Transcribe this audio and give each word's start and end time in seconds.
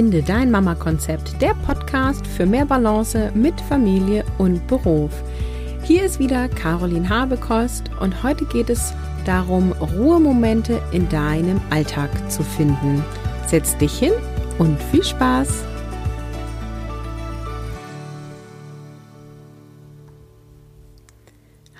Finde 0.00 0.22
dein 0.22 0.50
Mama-Konzept, 0.50 1.42
der 1.42 1.52
Podcast 1.66 2.26
für 2.26 2.46
mehr 2.46 2.64
Balance 2.64 3.30
mit 3.34 3.60
Familie 3.60 4.24
und 4.38 4.66
Beruf. 4.66 5.10
Hier 5.82 6.04
ist 6.04 6.18
wieder 6.18 6.48
Caroline 6.48 7.06
Habekost 7.06 7.90
und 8.00 8.22
heute 8.22 8.46
geht 8.46 8.70
es 8.70 8.94
darum, 9.26 9.72
Ruhemomente 9.72 10.80
in 10.92 11.06
deinem 11.10 11.60
Alltag 11.68 12.08
zu 12.30 12.42
finden. 12.42 13.04
Setz 13.46 13.76
dich 13.76 13.98
hin 13.98 14.12
und 14.58 14.82
viel 14.84 15.04
Spaß! 15.04 15.64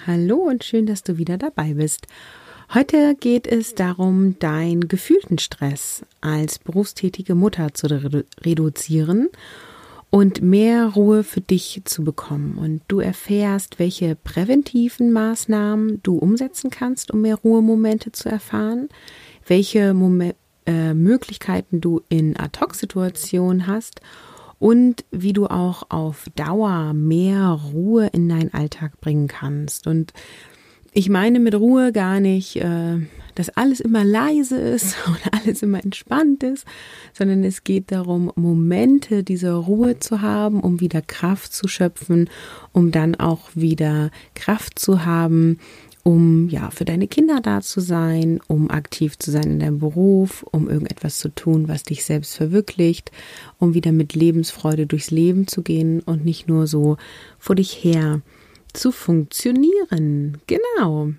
Hallo 0.06 0.36
und 0.36 0.62
schön, 0.62 0.84
dass 0.84 1.02
du 1.02 1.16
wieder 1.16 1.38
dabei 1.38 1.72
bist. 1.72 2.06
Heute 2.72 3.16
geht 3.16 3.48
es 3.48 3.74
darum, 3.74 4.38
deinen 4.38 4.86
gefühlten 4.86 5.38
Stress 5.38 6.04
als 6.20 6.60
berufstätige 6.60 7.34
Mutter 7.34 7.74
zu 7.74 7.88
redu 7.88 8.22
reduzieren 8.42 9.28
und 10.10 10.40
mehr 10.40 10.86
Ruhe 10.86 11.24
für 11.24 11.40
dich 11.40 11.82
zu 11.84 12.04
bekommen. 12.04 12.58
Und 12.58 12.82
du 12.86 13.00
erfährst, 13.00 13.80
welche 13.80 14.14
präventiven 14.14 15.10
Maßnahmen 15.10 16.00
du 16.04 16.16
umsetzen 16.18 16.70
kannst, 16.70 17.10
um 17.10 17.22
mehr 17.22 17.34
Ruhemomente 17.34 18.12
zu 18.12 18.28
erfahren, 18.28 18.88
welche 19.48 19.92
Mom 19.92 20.20
äh, 20.66 20.94
Möglichkeiten 20.94 21.80
du 21.80 22.02
in 22.08 22.38
Ad-Hoc-Situationen 22.38 23.66
hast 23.66 24.00
und 24.60 25.04
wie 25.10 25.32
du 25.32 25.46
auch 25.46 25.86
auf 25.88 26.26
Dauer 26.36 26.92
mehr 26.92 27.48
Ruhe 27.72 28.06
in 28.12 28.28
deinen 28.28 28.54
Alltag 28.54 29.00
bringen 29.00 29.26
kannst. 29.26 29.88
Und 29.88 30.12
ich 30.92 31.08
meine 31.08 31.40
mit 31.40 31.54
Ruhe 31.54 31.92
gar 31.92 32.20
nicht, 32.20 32.56
äh, 32.56 32.98
dass 33.34 33.48
alles 33.50 33.80
immer 33.80 34.04
leise 34.04 34.58
ist 34.58 34.96
und 35.06 35.18
alles 35.32 35.62
immer 35.62 35.82
entspannt 35.82 36.42
ist, 36.42 36.66
sondern 37.12 37.44
es 37.44 37.64
geht 37.64 37.92
darum, 37.92 38.32
Momente 38.36 39.22
dieser 39.22 39.54
Ruhe 39.54 39.98
zu 39.98 40.20
haben, 40.20 40.60
um 40.60 40.80
wieder 40.80 41.02
Kraft 41.02 41.52
zu 41.52 41.68
schöpfen, 41.68 42.28
um 42.72 42.90
dann 42.90 43.14
auch 43.14 43.50
wieder 43.54 44.10
Kraft 44.34 44.78
zu 44.78 45.04
haben, 45.04 45.58
um 46.02 46.48
ja 46.48 46.70
für 46.70 46.86
deine 46.86 47.06
Kinder 47.08 47.40
da 47.40 47.60
zu 47.60 47.80
sein, 47.80 48.40
um 48.48 48.70
aktiv 48.70 49.18
zu 49.18 49.30
sein 49.30 49.44
in 49.44 49.60
deinem 49.60 49.78
Beruf, 49.78 50.44
um 50.50 50.68
irgendetwas 50.68 51.18
zu 51.18 51.28
tun, 51.28 51.68
was 51.68 51.82
dich 51.82 52.04
selbst 52.04 52.36
verwirklicht, 52.36 53.12
um 53.58 53.74
wieder 53.74 53.92
mit 53.92 54.14
Lebensfreude 54.14 54.86
durchs 54.86 55.10
Leben 55.10 55.46
zu 55.46 55.62
gehen 55.62 56.00
und 56.00 56.24
nicht 56.24 56.48
nur 56.48 56.66
so 56.66 56.96
vor 57.38 57.54
dich 57.54 57.84
her 57.84 58.22
zu 58.72 58.92
funktionieren. 58.92 60.38
Genau. 60.46 61.12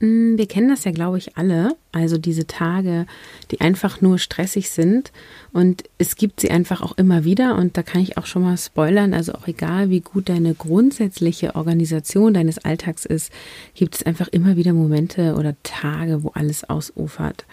Mm, 0.00 0.38
wir 0.38 0.46
kennen 0.46 0.68
das 0.68 0.84
ja, 0.84 0.92
glaube 0.92 1.18
ich, 1.18 1.36
alle. 1.36 1.76
Also 1.92 2.18
diese 2.18 2.46
Tage, 2.46 3.06
die 3.50 3.60
einfach 3.60 4.00
nur 4.00 4.18
stressig 4.18 4.70
sind. 4.70 5.12
Und 5.52 5.84
es 5.98 6.16
gibt 6.16 6.40
sie 6.40 6.50
einfach 6.50 6.80
auch 6.80 6.96
immer 6.96 7.24
wieder. 7.24 7.56
Und 7.56 7.76
da 7.76 7.82
kann 7.82 8.00
ich 8.00 8.16
auch 8.16 8.26
schon 8.26 8.42
mal 8.42 8.56
spoilern. 8.56 9.12
Also 9.12 9.32
auch 9.32 9.46
egal, 9.46 9.90
wie 9.90 10.00
gut 10.00 10.28
deine 10.28 10.54
grundsätzliche 10.54 11.54
Organisation 11.54 12.34
deines 12.34 12.58
Alltags 12.58 13.04
ist, 13.04 13.30
gibt 13.74 13.96
es 13.96 14.02
einfach 14.04 14.28
immer 14.28 14.56
wieder 14.56 14.72
Momente 14.72 15.34
oder 15.34 15.54
Tage, 15.62 16.22
wo 16.22 16.30
alles 16.30 16.68
ausufert. 16.68 17.44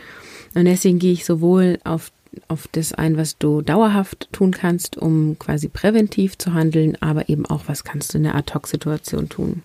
Und 0.55 0.65
deswegen 0.65 0.99
gehe 0.99 1.13
ich 1.13 1.25
sowohl 1.25 1.79
auf 1.83 2.11
auf 2.47 2.67
das 2.71 2.93
ein, 2.93 3.17
was 3.17 3.37
du 3.37 3.61
dauerhaft 3.61 4.29
tun 4.31 4.51
kannst, 4.51 4.97
um 4.97 5.37
quasi 5.39 5.67
präventiv 5.67 6.37
zu 6.37 6.53
handeln, 6.53 6.97
aber 7.01 7.29
eben 7.29 7.45
auch, 7.45 7.63
was 7.67 7.83
kannst 7.83 8.13
du 8.13 8.17
in 8.17 8.23
der 8.23 8.35
Ad-Hoc-Situation 8.35 9.29
tun. 9.29 9.63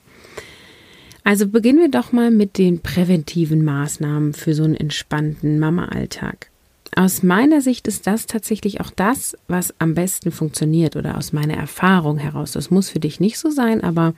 Also 1.24 1.46
beginnen 1.46 1.78
wir 1.78 1.90
doch 1.90 2.12
mal 2.12 2.30
mit 2.30 2.58
den 2.58 2.80
präventiven 2.80 3.64
Maßnahmen 3.64 4.32
für 4.32 4.54
so 4.54 4.64
einen 4.64 4.74
entspannten 4.74 5.58
Mama-Alltag. 5.58 6.50
Aus 6.94 7.22
meiner 7.22 7.62
Sicht 7.62 7.88
ist 7.88 8.06
das 8.06 8.26
tatsächlich 8.26 8.82
auch 8.82 8.90
das, 8.90 9.34
was 9.48 9.72
am 9.78 9.94
besten 9.94 10.30
funktioniert 10.30 10.94
oder 10.94 11.16
aus 11.16 11.32
meiner 11.32 11.54
Erfahrung 11.54 12.18
heraus. 12.18 12.52
Das 12.52 12.70
muss 12.70 12.90
für 12.90 13.00
dich 13.00 13.18
nicht 13.18 13.38
so 13.38 13.50
sein, 13.50 13.82
aber 13.82 14.12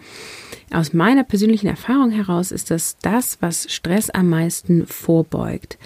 aus 0.73 0.93
meiner 0.93 1.23
persönlichen 1.23 1.69
Erfahrung 1.69 2.11
heraus 2.11 2.51
ist 2.51 2.73
das 2.73 2.97
das, 3.01 3.39
was 3.41 3.73
Stress 3.73 4.11
am 4.11 4.29
meisten 4.29 4.89
vorbeugt. 4.89 5.79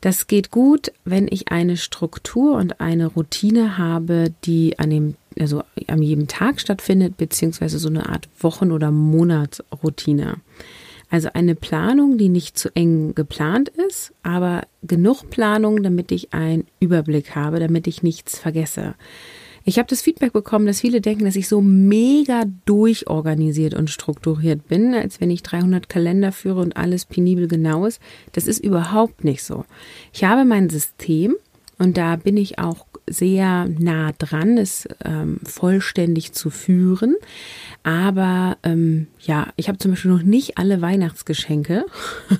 Das 0.00 0.26
geht 0.26 0.50
gut, 0.50 0.92
wenn 1.04 1.26
ich 1.28 1.48
eine 1.48 1.76
Struktur 1.76 2.56
und 2.56 2.80
eine 2.80 3.06
Routine 3.06 3.78
habe, 3.78 4.32
die 4.44 4.78
an 4.78 4.90
dem, 4.90 5.14
also 5.38 5.62
an 5.86 6.02
jedem 6.02 6.28
Tag 6.28 6.60
stattfindet, 6.60 7.16
beziehungsweise 7.16 7.78
so 7.78 7.88
eine 7.88 8.08
Art 8.08 8.28
Wochen- 8.38 8.72
oder 8.72 8.90
Monatsroutine. 8.90 10.36
Also 11.10 11.30
eine 11.32 11.54
Planung, 11.54 12.18
die 12.18 12.28
nicht 12.28 12.58
zu 12.58 12.68
eng 12.74 13.14
geplant 13.14 13.70
ist, 13.70 14.12
aber 14.22 14.66
genug 14.82 15.30
Planung, 15.30 15.82
damit 15.82 16.12
ich 16.12 16.34
einen 16.34 16.66
Überblick 16.80 17.34
habe, 17.34 17.60
damit 17.60 17.86
ich 17.86 18.02
nichts 18.02 18.38
vergesse. 18.38 18.94
Ich 19.68 19.78
habe 19.78 19.86
das 19.86 20.00
Feedback 20.00 20.32
bekommen, 20.32 20.64
dass 20.64 20.80
viele 20.80 21.02
denken, 21.02 21.26
dass 21.26 21.36
ich 21.36 21.46
so 21.46 21.60
mega 21.60 22.44
durchorganisiert 22.64 23.74
und 23.74 23.90
strukturiert 23.90 24.66
bin, 24.66 24.94
als 24.94 25.20
wenn 25.20 25.28
ich 25.28 25.42
300 25.42 25.90
Kalender 25.90 26.32
führe 26.32 26.62
und 26.62 26.78
alles 26.78 27.04
penibel 27.04 27.48
genau 27.48 27.84
ist. 27.84 28.00
Das 28.32 28.46
ist 28.46 28.64
überhaupt 28.64 29.24
nicht 29.24 29.42
so. 29.42 29.66
Ich 30.14 30.24
habe 30.24 30.46
mein 30.46 30.70
System 30.70 31.36
und 31.78 31.98
da 31.98 32.16
bin 32.16 32.38
ich 32.38 32.58
auch 32.58 32.86
sehr 33.06 33.68
nah 33.78 34.12
dran, 34.16 34.56
es 34.56 34.88
ähm, 35.04 35.38
vollständig 35.44 36.32
zu 36.32 36.48
führen. 36.48 37.16
Aber 37.84 38.58
ähm, 38.64 39.06
ja, 39.20 39.48
ich 39.56 39.68
habe 39.68 39.78
zum 39.78 39.92
Beispiel 39.92 40.10
noch 40.10 40.22
nicht 40.22 40.58
alle 40.58 40.82
Weihnachtsgeschenke 40.82 41.86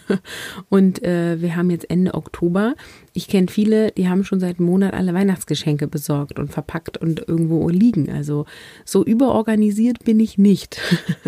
und 0.68 1.02
äh, 1.02 1.40
wir 1.40 1.56
haben 1.56 1.70
jetzt 1.70 1.88
Ende 1.90 2.14
Oktober. 2.14 2.74
Ich 3.14 3.28
kenne 3.28 3.48
viele, 3.48 3.90
die 3.92 4.08
haben 4.08 4.24
schon 4.24 4.40
seit 4.40 4.58
einem 4.58 4.68
Monat 4.68 4.94
alle 4.94 5.14
Weihnachtsgeschenke 5.14 5.86
besorgt 5.86 6.38
und 6.38 6.52
verpackt 6.52 6.98
und 6.98 7.26
irgendwo 7.26 7.68
liegen. 7.68 8.10
Also 8.10 8.46
so 8.84 9.04
überorganisiert 9.04 10.04
bin 10.04 10.20
ich 10.20 10.38
nicht. 10.38 10.80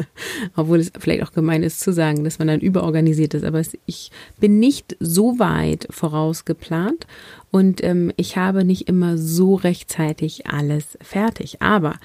Obwohl 0.56 0.81
es 0.81 0.93
vielleicht 0.99 1.22
auch 1.22 1.32
gemein 1.32 1.62
ist 1.62 1.81
zu 1.81 1.93
sagen, 1.93 2.25
dass 2.25 2.38
man 2.38 2.49
dann 2.49 2.60
überorganisiert 2.60 3.34
ist. 3.34 3.44
Aber 3.44 3.62
ich 3.87 4.10
bin 4.38 4.59
nicht 4.59 4.97
so 5.00 5.38
weit 5.38 5.87
vorausgeplant 5.91 7.06
und 7.50 7.82
ähm, 7.82 8.12
ich 8.16 8.37
habe 8.37 8.65
nicht 8.65 8.88
immer 8.88 9.19
so 9.19 9.54
rechtzeitig 9.54 10.47
alles 10.47 10.99
fertig. 11.00 11.62
Aber 11.62 11.99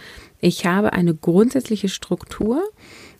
ich 0.45 0.67
habe 0.67 0.93
eine 0.93 1.15
grundsätzliche 1.15 1.89
Struktur 1.89 2.61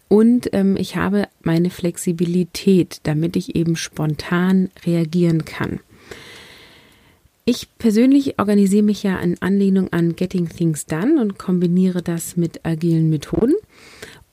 und 0.07 0.53
ähm, 0.53 0.77
ich 0.77 0.95
habe 0.95 1.27
meine 1.41 1.71
Flexibilität, 1.71 2.99
damit 3.01 3.35
ich 3.35 3.55
eben 3.55 3.75
spontan 3.75 4.69
reagieren 4.85 5.43
kann. 5.43 5.79
Ich 7.43 7.67
persönlich 7.79 8.37
organisiere 8.37 8.83
mich 8.83 9.01
ja 9.01 9.17
in 9.17 9.41
Anlehnung 9.41 9.91
an 9.91 10.15
Getting 10.15 10.49
Things 10.49 10.85
Done 10.85 11.19
und 11.19 11.39
kombiniere 11.39 12.03
das 12.03 12.37
mit 12.37 12.63
agilen 12.63 13.09
Methoden. 13.09 13.55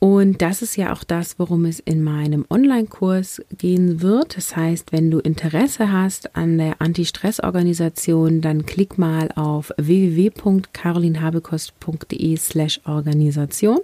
Und 0.03 0.43
das 0.43 0.61
ist 0.63 0.77
ja 0.77 0.93
auch 0.93 1.05
das, 1.05 1.39
worum 1.39 1.65
es 1.65 1.79
in 1.79 2.03
meinem 2.03 2.45
Online-Kurs 2.51 3.41
gehen 3.57 4.03
wird. 4.03 4.37
Das 4.37 4.57
heißt, 4.57 4.91
wenn 4.91 5.13
du 5.13 5.21
Interesse 5.21 5.93
hast 5.93 6.35
an 6.35 6.59
der 6.59 6.83
Anti-Stress-Organisation, 6.83 8.41
dann 8.41 8.67
klick 8.67 8.99
mal 8.99 9.31
auf 9.37 9.71
www.carolinhabekost.de 9.77 12.37
slash 12.37 12.81
Organisation. 12.85 13.79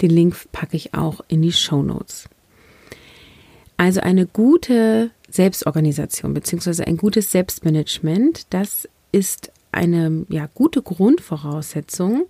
Den 0.00 0.08
Link 0.08 0.34
packe 0.50 0.78
ich 0.78 0.94
auch 0.94 1.20
in 1.28 1.42
die 1.42 1.52
Show 1.52 1.82
Notes. 1.82 2.30
Also 3.76 4.00
eine 4.00 4.24
gute 4.24 5.10
Selbstorganisation 5.28 6.32
bzw. 6.32 6.84
ein 6.84 6.96
gutes 6.96 7.32
Selbstmanagement, 7.32 8.46
das 8.48 8.88
ist 9.12 9.52
eine 9.72 10.24
ja, 10.30 10.48
gute 10.54 10.80
Grundvoraussetzung, 10.80 12.24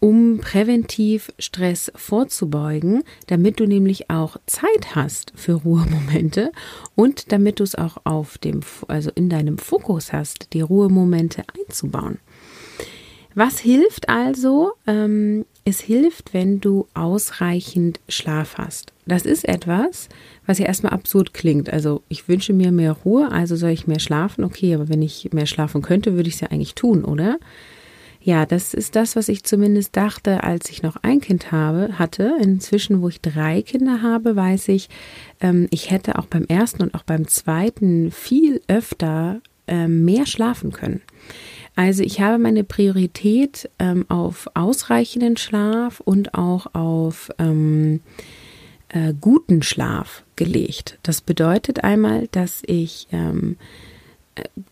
um 0.00 0.38
präventiv 0.38 1.32
Stress 1.38 1.90
vorzubeugen, 1.94 3.02
damit 3.26 3.60
du 3.60 3.66
nämlich 3.66 4.10
auch 4.10 4.36
Zeit 4.46 4.94
hast 4.94 5.32
für 5.34 5.54
Ruhemomente 5.54 6.52
und 6.94 7.32
damit 7.32 7.60
du 7.60 7.64
es 7.64 7.74
auch 7.74 7.98
auf 8.04 8.38
dem, 8.38 8.60
also 8.88 9.10
in 9.14 9.28
deinem 9.28 9.58
Fokus 9.58 10.12
hast, 10.12 10.52
die 10.52 10.60
Ruhemomente 10.60 11.44
einzubauen. 11.58 12.18
Was 13.34 13.58
hilft 13.58 14.08
also? 14.08 14.72
Ähm, 14.86 15.44
es 15.66 15.80
hilft, 15.80 16.32
wenn 16.32 16.58
du 16.58 16.86
ausreichend 16.94 18.00
Schlaf 18.08 18.56
hast. 18.56 18.94
Das 19.04 19.26
ist 19.26 19.46
etwas, 19.46 20.08
was 20.46 20.58
ja 20.58 20.64
erstmal 20.64 20.94
absurd 20.94 21.34
klingt. 21.34 21.70
Also 21.70 22.02
ich 22.08 22.28
wünsche 22.28 22.54
mir 22.54 22.72
mehr 22.72 22.92
Ruhe, 22.92 23.30
also 23.30 23.54
soll 23.54 23.70
ich 23.70 23.86
mehr 23.86 23.98
schlafen. 23.98 24.42
Okay, 24.42 24.74
aber 24.74 24.88
wenn 24.88 25.02
ich 25.02 25.28
mehr 25.34 25.44
schlafen 25.44 25.82
könnte, 25.82 26.14
würde 26.14 26.30
ich 26.30 26.36
es 26.36 26.40
ja 26.40 26.48
eigentlich 26.48 26.74
tun, 26.74 27.04
oder? 27.04 27.38
Ja, 28.26 28.44
das 28.44 28.74
ist 28.74 28.96
das, 28.96 29.14
was 29.14 29.28
ich 29.28 29.44
zumindest 29.44 29.96
dachte, 29.96 30.42
als 30.42 30.68
ich 30.68 30.82
noch 30.82 30.96
ein 31.02 31.20
Kind 31.20 31.52
habe, 31.52 31.96
hatte. 31.96 32.32
Inzwischen, 32.40 33.00
wo 33.00 33.08
ich 33.08 33.20
drei 33.20 33.62
Kinder 33.62 34.02
habe, 34.02 34.34
weiß 34.34 34.66
ich, 34.70 34.88
ähm, 35.40 35.68
ich 35.70 35.92
hätte 35.92 36.18
auch 36.18 36.26
beim 36.26 36.44
ersten 36.46 36.82
und 36.82 36.94
auch 36.96 37.04
beim 37.04 37.28
zweiten 37.28 38.10
viel 38.10 38.62
öfter 38.66 39.40
ähm, 39.68 40.04
mehr 40.04 40.26
schlafen 40.26 40.72
können. 40.72 41.02
Also 41.76 42.02
ich 42.02 42.20
habe 42.20 42.38
meine 42.38 42.64
Priorität 42.64 43.70
ähm, 43.78 44.04
auf 44.08 44.48
ausreichenden 44.54 45.36
Schlaf 45.36 46.00
und 46.00 46.34
auch 46.34 46.74
auf 46.74 47.30
ähm, 47.38 48.00
äh, 48.88 49.14
guten 49.20 49.62
Schlaf 49.62 50.24
gelegt. 50.34 50.98
Das 51.04 51.20
bedeutet 51.20 51.84
einmal, 51.84 52.26
dass 52.32 52.64
ich 52.66 53.06
ähm, 53.12 53.56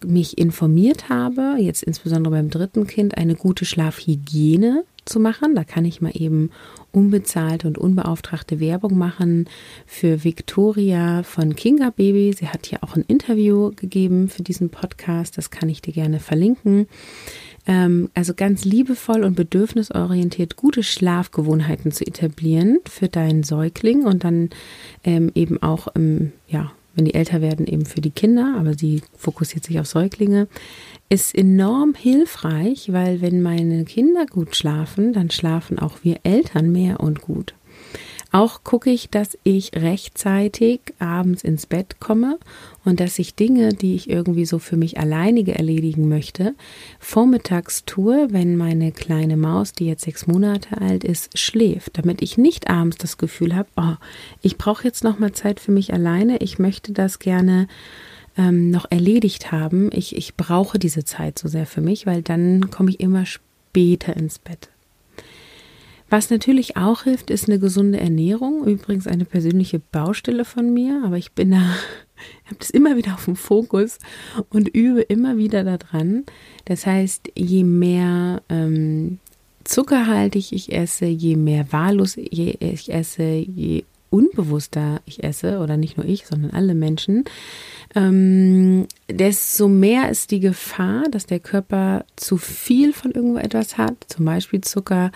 mich 0.04 0.38
informiert 0.38 1.08
habe, 1.08 1.56
jetzt 1.58 1.82
insbesondere 1.82 2.34
beim 2.34 2.50
dritten 2.50 2.86
Kind, 2.86 3.16
eine 3.16 3.34
gute 3.34 3.64
Schlafhygiene 3.64 4.84
zu 5.04 5.20
machen. 5.20 5.54
Da 5.54 5.64
kann 5.64 5.84
ich 5.84 6.00
mal 6.00 6.12
eben 6.14 6.50
unbezahlte 6.92 7.66
und 7.66 7.78
unbeauftragte 7.78 8.60
Werbung 8.60 8.96
machen 8.96 9.48
für 9.86 10.24
Victoria 10.24 11.22
von 11.22 11.56
Kinga 11.56 11.90
Baby. 11.90 12.34
Sie 12.38 12.48
hat 12.48 12.66
hier 12.66 12.82
auch 12.82 12.96
ein 12.96 13.04
Interview 13.06 13.72
gegeben 13.74 14.28
für 14.28 14.42
diesen 14.42 14.70
Podcast. 14.70 15.36
Das 15.36 15.50
kann 15.50 15.68
ich 15.68 15.82
dir 15.82 15.92
gerne 15.92 16.20
verlinken. 16.20 16.86
Ähm, 17.66 18.10
also 18.14 18.34
ganz 18.34 18.64
liebevoll 18.64 19.24
und 19.24 19.34
bedürfnisorientiert 19.34 20.56
gute 20.56 20.82
Schlafgewohnheiten 20.82 21.92
zu 21.92 22.06
etablieren 22.06 22.78
für 22.88 23.08
deinen 23.08 23.42
Säugling 23.42 24.04
und 24.04 24.24
dann 24.24 24.50
ähm, 25.02 25.30
eben 25.34 25.62
auch 25.62 25.88
im, 25.94 26.32
ja, 26.46 26.72
wenn 26.94 27.04
die 27.04 27.14
älter 27.14 27.40
werden, 27.40 27.66
eben 27.66 27.86
für 27.86 28.00
die 28.00 28.10
Kinder, 28.10 28.54
aber 28.58 28.74
sie 28.74 29.02
fokussiert 29.16 29.64
sich 29.64 29.80
auf 29.80 29.86
Säuglinge, 29.86 30.48
ist 31.08 31.34
enorm 31.34 31.94
hilfreich, 31.94 32.92
weil 32.92 33.20
wenn 33.20 33.42
meine 33.42 33.84
Kinder 33.84 34.26
gut 34.26 34.56
schlafen, 34.56 35.12
dann 35.12 35.30
schlafen 35.30 35.78
auch 35.78 35.98
wir 36.02 36.20
Eltern 36.22 36.72
mehr 36.72 37.00
und 37.00 37.20
gut. 37.20 37.54
Auch 38.34 38.64
gucke 38.64 38.90
ich, 38.90 39.10
dass 39.10 39.38
ich 39.44 39.76
rechtzeitig 39.76 40.80
abends 40.98 41.44
ins 41.44 41.66
Bett 41.66 42.00
komme 42.00 42.40
und 42.84 42.98
dass 42.98 43.20
ich 43.20 43.36
Dinge, 43.36 43.68
die 43.68 43.94
ich 43.94 44.10
irgendwie 44.10 44.44
so 44.44 44.58
für 44.58 44.76
mich 44.76 44.98
alleinige 44.98 45.54
erledigen 45.54 46.08
möchte, 46.08 46.56
vormittags 46.98 47.84
tue, 47.84 48.26
wenn 48.32 48.56
meine 48.56 48.90
kleine 48.90 49.36
Maus, 49.36 49.70
die 49.70 49.86
jetzt 49.86 50.02
sechs 50.02 50.26
Monate 50.26 50.80
alt 50.80 51.04
ist, 51.04 51.38
schläft, 51.38 51.96
damit 51.96 52.22
ich 52.22 52.36
nicht 52.36 52.68
abends 52.68 52.98
das 52.98 53.18
Gefühl 53.18 53.54
habe, 53.54 53.68
oh, 53.76 53.94
ich 54.42 54.58
brauche 54.58 54.82
jetzt 54.82 55.04
noch 55.04 55.20
mal 55.20 55.30
Zeit 55.30 55.60
für 55.60 55.70
mich 55.70 55.92
alleine, 55.92 56.38
ich 56.38 56.58
möchte 56.58 56.90
das 56.90 57.20
gerne 57.20 57.68
ähm, 58.36 58.68
noch 58.68 58.90
erledigt 58.90 59.52
haben. 59.52 59.90
Ich, 59.92 60.16
ich 60.16 60.34
brauche 60.34 60.80
diese 60.80 61.04
Zeit 61.04 61.38
so 61.38 61.46
sehr 61.46 61.66
für 61.66 61.82
mich, 61.82 62.04
weil 62.04 62.22
dann 62.22 62.68
komme 62.72 62.90
ich 62.90 62.98
immer 62.98 63.26
später 63.26 64.16
ins 64.16 64.40
Bett. 64.40 64.70
Was 66.14 66.30
natürlich 66.30 66.76
auch 66.76 67.02
hilft, 67.02 67.28
ist 67.28 67.48
eine 67.48 67.58
gesunde 67.58 67.98
Ernährung. 67.98 68.64
Übrigens 68.68 69.08
eine 69.08 69.24
persönliche 69.24 69.80
Baustelle 69.80 70.44
von 70.44 70.72
mir, 70.72 71.02
aber 71.04 71.16
ich 71.16 71.32
bin 71.32 71.50
da, 71.50 71.56
habe 72.44 72.56
das 72.56 72.70
immer 72.70 72.96
wieder 72.96 73.14
auf 73.14 73.24
dem 73.24 73.34
Fokus 73.34 73.98
und 74.48 74.68
übe 74.68 75.00
immer 75.00 75.38
wieder 75.38 75.64
daran. 75.64 76.22
Das 76.66 76.86
heißt, 76.86 77.32
je 77.34 77.64
mehr 77.64 78.42
ähm, 78.48 79.18
zuckerhaltig 79.64 80.52
ich 80.52 80.72
esse, 80.72 81.06
je 81.06 81.34
mehr 81.34 81.72
wahllos 81.72 82.16
ich 82.16 82.92
esse, 82.92 83.24
je 83.24 83.82
unbewusster 84.14 85.00
ich 85.06 85.24
esse, 85.24 85.58
oder 85.58 85.76
nicht 85.76 85.96
nur 85.96 86.06
ich, 86.06 86.26
sondern 86.26 86.52
alle 86.52 86.74
Menschen, 86.74 87.24
ähm, 87.96 88.86
desto 89.08 89.68
mehr 89.68 90.08
ist 90.08 90.30
die 90.30 90.38
Gefahr, 90.38 91.04
dass 91.10 91.26
der 91.26 91.40
Körper 91.40 92.04
zu 92.14 92.36
viel 92.36 92.92
von 92.92 93.10
irgendwo 93.10 93.38
etwas 93.38 93.76
hat, 93.76 93.96
zum 94.06 94.24
Beispiel 94.24 94.60
Zucker 94.60 95.10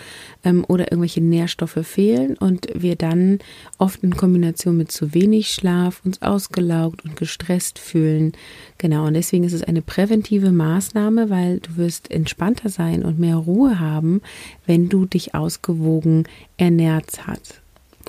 ähm, 0.45 0.65
oder 0.67 0.91
irgendwelche 0.91 1.21
Nährstoffe 1.21 1.79
fehlen 1.83 2.37
und 2.37 2.69
wir 2.75 2.97
dann 2.97 3.39
oft 3.79 4.03
in 4.03 4.17
Kombination 4.17 4.77
mit 4.77 4.91
zu 4.91 5.15
wenig 5.15 5.51
Schlaf 5.51 6.03
uns 6.05 6.21
ausgelaugt 6.21 7.05
und 7.05 7.17
gestresst 7.17 7.79
fühlen. 7.79 8.33
Genau, 8.79 9.07
und 9.07 9.15
deswegen 9.15 9.45
ist 9.45 9.53
es 9.53 9.63
eine 9.63 9.83
präventive 9.83 10.51
Maßnahme, 10.51 11.31
weil 11.31 11.61
du 11.61 11.77
wirst 11.77 12.11
entspannter 12.11 12.69
sein 12.69 13.05
und 13.05 13.19
mehr 13.21 13.37
Ruhe 13.37 13.79
haben, 13.79 14.23
wenn 14.67 14.89
du 14.89 15.07
dich 15.07 15.37
ausgewogen 15.37 16.25
ernährt 16.57 17.27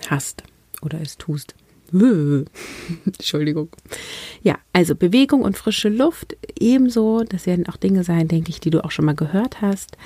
hast 0.09 0.43
oder 0.81 1.01
es 1.01 1.17
tust. 1.17 1.55
Entschuldigung. 3.05 3.69
Ja, 4.43 4.57
also 4.73 4.95
Bewegung 4.95 5.41
und 5.41 5.57
frische 5.57 5.89
Luft 5.89 6.37
ebenso. 6.59 7.23
Das 7.23 7.45
werden 7.45 7.67
auch 7.67 7.77
Dinge 7.77 8.03
sein, 8.03 8.27
denke 8.27 8.49
ich, 8.49 8.59
die 8.59 8.69
du 8.69 8.83
auch 8.83 8.91
schon 8.91 9.05
mal 9.05 9.15
gehört 9.15 9.61
hast. 9.61 9.97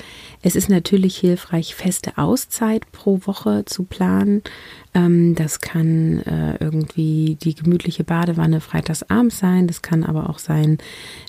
Es 0.42 0.56
ist 0.56 0.70
natürlich 0.70 1.18
hilfreich, 1.18 1.76
feste 1.76 2.18
Auszeit 2.18 2.92
pro 2.92 3.20
Woche 3.26 3.66
zu 3.66 3.84
planen. 3.84 4.44
Ähm, 4.94 5.36
das 5.36 5.60
kann 5.60 6.20
äh, 6.20 6.58
irgendwie 6.60 7.38
die 7.42 7.56
gemütliche 7.56 8.04
Badewanne 8.04 8.62
freitagsabends 8.62 9.40
sein. 9.40 9.68
Das 9.68 9.82
kann 9.82 10.04
aber 10.04 10.30
auch 10.30 10.40
sein, 10.40 10.78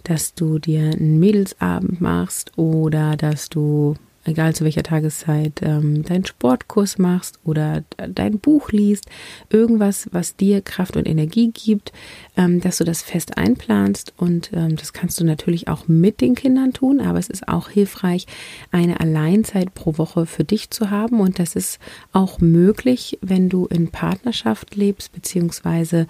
dass 0.05 0.35
du 0.35 0.59
dir 0.59 0.83
einen 0.83 1.19
Mädelsabend 1.19 2.01
machst 2.01 2.57
oder 2.57 3.17
dass 3.17 3.49
du 3.49 3.97
egal 4.25 4.55
zu 4.55 4.65
welcher 4.65 4.83
Tageszeit, 4.83 5.61
ähm, 5.63 6.03
deinen 6.03 6.25
Sportkurs 6.25 6.99
machst 6.99 7.39
oder 7.45 7.85
dein 7.97 8.39
Buch 8.39 8.71
liest, 8.71 9.07
irgendwas, 9.51 10.09
was 10.13 10.37
dir 10.37 10.61
Kraft 10.61 10.97
und 10.97 11.07
Energie 11.07 11.51
gibt, 11.53 11.93
ähm, 12.37 12.61
dass 12.61 12.79
du 12.79 12.85
das 12.85 13.03
fest 13.03 13.37
einplanst 13.37 14.15
und 14.17 14.51
ähm, 14.53 14.77
das 14.77 14.93
kannst 14.93 15.21
du 15.21 15.25
natürlich 15.25 15.69
auch 15.69 15.89
mit 15.89 16.21
den 16.21 16.35
Kindern 16.35 16.73
tun, 16.73 17.01
aber 17.01 17.19
es 17.19 17.29
ist 17.29 17.49
auch 17.49 17.69
hilfreich, 17.69 18.27
eine 18.71 19.01
Alleinzeit 19.01 19.75
pro 19.75 19.99
Woche 19.99 20.27
für 20.27 20.45
dich 20.45 20.71
zu 20.71 20.91
haben 20.91 21.21
und 21.21 21.39
das 21.39 21.55
ist 21.55 21.79
auch 22.13 22.41
möglich, 22.41 23.19
wenn 23.21 23.49
du 23.49 23.67
in 23.67 23.89
Partnerschaft 23.89 24.75
lebst, 24.75 25.13
beziehungsweise 25.13 26.07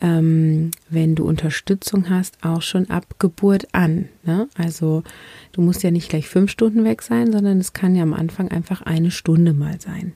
ähm, 0.00 0.70
wenn 0.88 1.14
du 1.14 1.26
Unterstützung 1.26 2.08
hast, 2.08 2.42
auch 2.42 2.62
schon 2.62 2.88
ab 2.88 3.06
Geburt 3.18 3.68
an. 3.72 4.08
Ne? 4.22 4.48
Also 4.56 5.02
du 5.52 5.62
musst 5.62 5.82
ja 5.82 5.90
nicht 5.90 6.08
gleich 6.08 6.28
fünf 6.28 6.50
Stunden 6.50 6.84
weg 6.84 7.02
sein, 7.02 7.32
sondern 7.32 7.58
es 7.58 7.72
kann 7.72 7.94
ja 7.94 8.02
am 8.02 8.14
Anfang 8.14 8.48
einfach 8.48 8.82
eine 8.82 9.10
Stunde 9.10 9.52
mal 9.52 9.80
sein. 9.80 10.14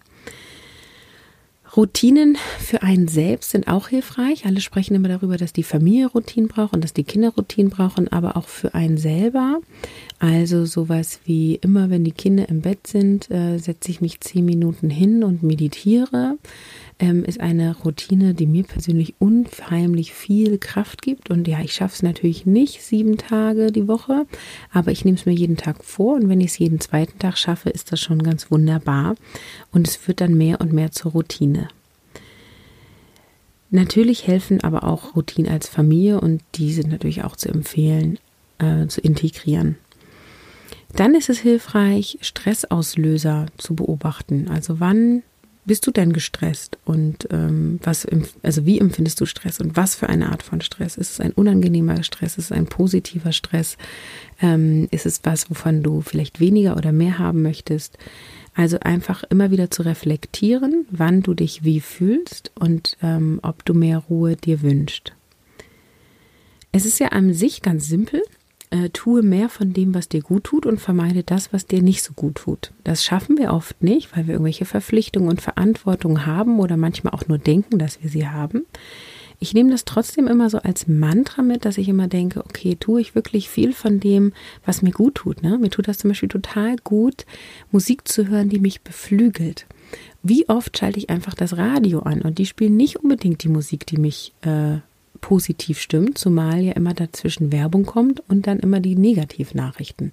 Routinen 1.76 2.38
für 2.60 2.82
einen 2.82 3.08
selbst 3.08 3.50
sind 3.50 3.66
auch 3.66 3.88
hilfreich. 3.88 4.46
Alle 4.46 4.60
sprechen 4.60 4.94
immer 4.94 5.08
darüber, 5.08 5.36
dass 5.36 5.52
die 5.52 5.64
Familie 5.64 6.06
Routinen 6.06 6.48
braucht 6.48 6.72
und 6.72 6.84
dass 6.84 6.92
die 6.92 7.02
Kinder 7.02 7.30
Routinen 7.30 7.70
brauchen, 7.70 8.06
aber 8.12 8.36
auch 8.36 8.46
für 8.46 8.74
einen 8.74 8.96
selber. 8.96 9.60
Also 10.20 10.66
sowas 10.66 11.18
wie 11.24 11.56
immer, 11.56 11.90
wenn 11.90 12.04
die 12.04 12.12
Kinder 12.12 12.48
im 12.48 12.60
Bett 12.60 12.86
sind, 12.86 13.28
äh, 13.30 13.58
setze 13.58 13.90
ich 13.90 14.00
mich 14.00 14.20
zehn 14.20 14.44
Minuten 14.44 14.88
hin 14.88 15.24
und 15.24 15.42
meditiere 15.42 16.38
ähm, 16.98 17.24
ist 17.24 17.40
eine 17.40 17.76
Routine, 17.76 18.34
die 18.34 18.46
mir 18.46 18.64
persönlich 18.64 19.14
unheimlich 19.18 20.12
viel 20.12 20.58
Kraft 20.58 21.02
gibt. 21.02 21.30
Und 21.30 21.48
ja, 21.48 21.60
ich 21.60 21.72
schaffe 21.72 21.94
es 21.94 22.02
natürlich 22.02 22.46
nicht 22.46 22.82
sieben 22.82 23.18
Tage 23.18 23.72
die 23.72 23.88
Woche, 23.88 24.26
aber 24.72 24.92
ich 24.92 25.04
nehme 25.04 25.16
es 25.16 25.26
mir 25.26 25.32
jeden 25.32 25.56
Tag 25.56 25.84
vor. 25.84 26.14
Und 26.16 26.28
wenn 26.28 26.40
ich 26.40 26.52
es 26.52 26.58
jeden 26.58 26.80
zweiten 26.80 27.18
Tag 27.18 27.36
schaffe, 27.36 27.70
ist 27.70 27.92
das 27.92 28.00
schon 28.00 28.22
ganz 28.22 28.50
wunderbar. 28.50 29.16
Und 29.72 29.88
es 29.88 30.06
wird 30.06 30.20
dann 30.20 30.34
mehr 30.34 30.60
und 30.60 30.72
mehr 30.72 30.92
zur 30.92 31.12
Routine. 31.12 31.68
Natürlich 33.70 34.28
helfen 34.28 34.62
aber 34.62 34.84
auch 34.84 35.16
Routinen 35.16 35.50
als 35.50 35.68
Familie 35.68 36.20
und 36.20 36.42
die 36.54 36.72
sind 36.72 36.90
natürlich 36.90 37.24
auch 37.24 37.34
zu 37.34 37.48
empfehlen, 37.48 38.18
äh, 38.58 38.86
zu 38.86 39.00
integrieren. 39.00 39.76
Dann 40.94 41.16
ist 41.16 41.28
es 41.28 41.40
hilfreich, 41.40 42.18
Stressauslöser 42.20 43.46
zu 43.58 43.74
beobachten. 43.74 44.48
Also 44.48 44.78
wann 44.78 45.24
bist 45.64 45.86
du 45.86 45.90
denn 45.90 46.12
gestresst 46.12 46.78
und 46.84 47.28
ähm, 47.30 47.80
was, 47.82 48.06
also 48.42 48.66
wie 48.66 48.78
empfindest 48.78 49.20
du 49.20 49.26
Stress 49.26 49.60
und 49.60 49.76
was 49.76 49.94
für 49.94 50.08
eine 50.08 50.30
Art 50.30 50.42
von 50.42 50.60
Stress? 50.60 50.96
Ist 50.96 51.12
es 51.12 51.20
ein 51.20 51.32
unangenehmer 51.32 52.02
Stress? 52.02 52.38
Ist 52.38 52.46
es 52.46 52.52
ein 52.52 52.66
positiver 52.66 53.32
Stress? 53.32 53.76
Ähm, 54.40 54.88
ist 54.90 55.06
es 55.06 55.20
was, 55.22 55.50
wovon 55.50 55.82
du 55.82 56.00
vielleicht 56.00 56.40
weniger 56.40 56.76
oder 56.76 56.92
mehr 56.92 57.18
haben 57.18 57.42
möchtest? 57.42 57.98
Also 58.54 58.78
einfach 58.80 59.24
immer 59.24 59.50
wieder 59.50 59.70
zu 59.70 59.82
reflektieren, 59.82 60.86
wann 60.90 61.22
du 61.22 61.34
dich 61.34 61.64
wie 61.64 61.80
fühlst 61.80 62.52
und 62.54 62.96
ähm, 63.02 63.40
ob 63.42 63.64
du 63.64 63.74
mehr 63.74 63.98
Ruhe 63.98 64.36
dir 64.36 64.62
wünschst. 64.62 65.12
Es 66.72 66.86
ist 66.86 67.00
ja 67.00 67.08
an 67.08 67.32
sich 67.32 67.62
ganz 67.62 67.86
simpel 67.86 68.22
äh, 68.74 68.90
tue 68.90 69.22
mehr 69.22 69.48
von 69.48 69.72
dem, 69.72 69.94
was 69.94 70.08
dir 70.08 70.20
gut 70.20 70.44
tut 70.44 70.66
und 70.66 70.80
vermeide 70.80 71.22
das, 71.22 71.52
was 71.52 71.66
dir 71.66 71.80
nicht 71.80 72.02
so 72.02 72.12
gut 72.12 72.34
tut. 72.36 72.72
Das 72.82 73.04
schaffen 73.04 73.38
wir 73.38 73.52
oft 73.52 73.80
nicht, 73.82 74.16
weil 74.16 74.26
wir 74.26 74.34
irgendwelche 74.34 74.64
Verpflichtungen 74.64 75.28
und 75.28 75.40
Verantwortung 75.40 76.26
haben 76.26 76.58
oder 76.58 76.76
manchmal 76.76 77.12
auch 77.12 77.28
nur 77.28 77.38
denken, 77.38 77.78
dass 77.78 78.02
wir 78.02 78.10
sie 78.10 78.26
haben. 78.26 78.66
Ich 79.38 79.54
nehme 79.54 79.70
das 79.70 79.84
trotzdem 79.84 80.26
immer 80.26 80.50
so 80.50 80.58
als 80.58 80.88
Mantra 80.88 81.42
mit, 81.42 81.64
dass 81.64 81.78
ich 81.78 81.88
immer 81.88 82.08
denke, 82.08 82.40
okay, 82.44 82.76
tue 82.78 83.00
ich 83.00 83.14
wirklich 83.14 83.48
viel 83.48 83.72
von 83.72 84.00
dem, 84.00 84.32
was 84.64 84.82
mir 84.82 84.92
gut 84.92 85.16
tut. 85.16 85.42
Ne? 85.42 85.56
Mir 85.58 85.70
tut 85.70 85.86
das 85.86 85.98
zum 85.98 86.10
Beispiel 86.10 86.28
total 86.28 86.76
gut, 86.82 87.26
Musik 87.70 88.08
zu 88.08 88.26
hören, 88.26 88.48
die 88.48 88.58
mich 88.58 88.80
beflügelt. 88.80 89.66
Wie 90.22 90.48
oft 90.48 90.76
schalte 90.76 90.98
ich 90.98 91.10
einfach 91.10 91.34
das 91.34 91.56
Radio 91.56 92.00
an 92.00 92.22
und 92.22 92.38
die 92.38 92.46
spielen 92.46 92.76
nicht 92.76 92.96
unbedingt 92.96 93.44
die 93.44 93.48
Musik, 93.48 93.86
die 93.86 93.98
mich 93.98 94.32
äh, 94.42 94.78
positiv 95.20 95.80
stimmt, 95.80 96.18
zumal 96.18 96.60
ja 96.60 96.72
immer 96.72 96.94
dazwischen 96.94 97.52
Werbung 97.52 97.84
kommt 97.84 98.22
und 98.28 98.46
dann 98.46 98.60
immer 98.60 98.80
die 98.80 98.96
Negativnachrichten. 98.96 100.12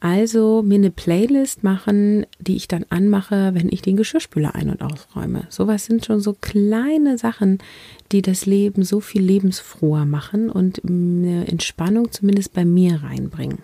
Also 0.00 0.62
mir 0.62 0.76
eine 0.76 0.90
Playlist 0.90 1.62
machen, 1.62 2.26
die 2.38 2.56
ich 2.56 2.68
dann 2.68 2.84
anmache, 2.90 3.54
wenn 3.54 3.68
ich 3.70 3.82
den 3.82 3.96
Geschirrspüler 3.96 4.54
ein- 4.54 4.70
und 4.70 4.82
ausräume. 4.82 5.46
Sowas 5.48 5.86
sind 5.86 6.04
schon 6.04 6.20
so 6.20 6.34
kleine 6.34 7.18
Sachen, 7.18 7.58
die 8.12 8.22
das 8.22 8.46
Leben 8.46 8.82
so 8.82 9.00
viel 9.00 9.22
lebensfroher 9.22 10.04
machen 10.04 10.50
und 10.50 10.82
eine 10.84 11.48
Entspannung 11.48 12.12
zumindest 12.12 12.52
bei 12.52 12.64
mir 12.64 13.02
reinbringen. 13.02 13.58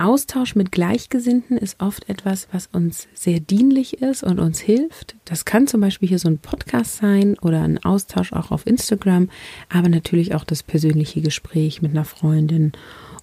Austausch 0.00 0.54
mit 0.54 0.72
Gleichgesinnten 0.72 1.58
ist 1.58 1.80
oft 1.80 2.08
etwas, 2.08 2.48
was 2.52 2.68
uns 2.72 3.06
sehr 3.12 3.38
dienlich 3.38 4.00
ist 4.00 4.22
und 4.22 4.40
uns 4.40 4.58
hilft. 4.58 5.14
Das 5.26 5.44
kann 5.44 5.66
zum 5.66 5.82
Beispiel 5.82 6.08
hier 6.08 6.18
so 6.18 6.28
ein 6.28 6.38
Podcast 6.38 6.96
sein 6.96 7.38
oder 7.40 7.62
ein 7.62 7.82
Austausch 7.84 8.32
auch 8.32 8.50
auf 8.50 8.66
Instagram, 8.66 9.28
aber 9.68 9.90
natürlich 9.90 10.34
auch 10.34 10.44
das 10.44 10.62
persönliche 10.62 11.20
Gespräch 11.20 11.82
mit 11.82 11.90
einer 11.90 12.06
Freundin 12.06 12.72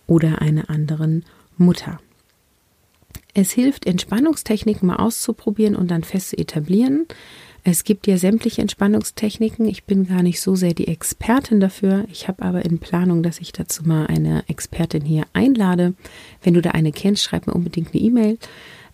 oder 0.06 0.42
einer 0.42 0.70
anderen 0.70 1.26
Mutter. 1.58 2.00
Es 3.34 3.52
hilft, 3.52 3.88
Entspannungstechniken 3.88 4.88
mal 4.88 4.98
auszuprobieren 4.98 5.76
und 5.76 5.90
dann 5.90 6.04
fest 6.04 6.30
zu 6.30 6.38
etablieren. 6.38 7.08
Es 7.70 7.84
gibt 7.84 8.08
ja 8.08 8.18
sämtliche 8.18 8.62
Entspannungstechniken. 8.62 9.66
Ich 9.66 9.84
bin 9.84 10.08
gar 10.08 10.24
nicht 10.24 10.40
so 10.40 10.56
sehr 10.56 10.74
die 10.74 10.88
Expertin 10.88 11.60
dafür. 11.60 12.06
Ich 12.10 12.30
habe 12.30 12.44
aber 12.44 12.64
in 12.64 12.80
Planung, 12.80 13.24
dass 13.24 13.42
ich 13.42 13.52
dazu 13.52 13.84
mal 13.84 14.08
eine 14.08 14.46
Expertin 14.48 15.04
hier 15.04 15.26
einlade. 15.34 15.94
Wenn 16.42 16.54
du 16.54 16.62
da 16.62 16.72
eine 16.72 16.94
kennst, 16.94 17.24
schreib 17.24 17.46
mir 17.46 17.54
unbedingt 17.54 17.94
eine 17.94 18.02
E-Mail. 18.02 18.38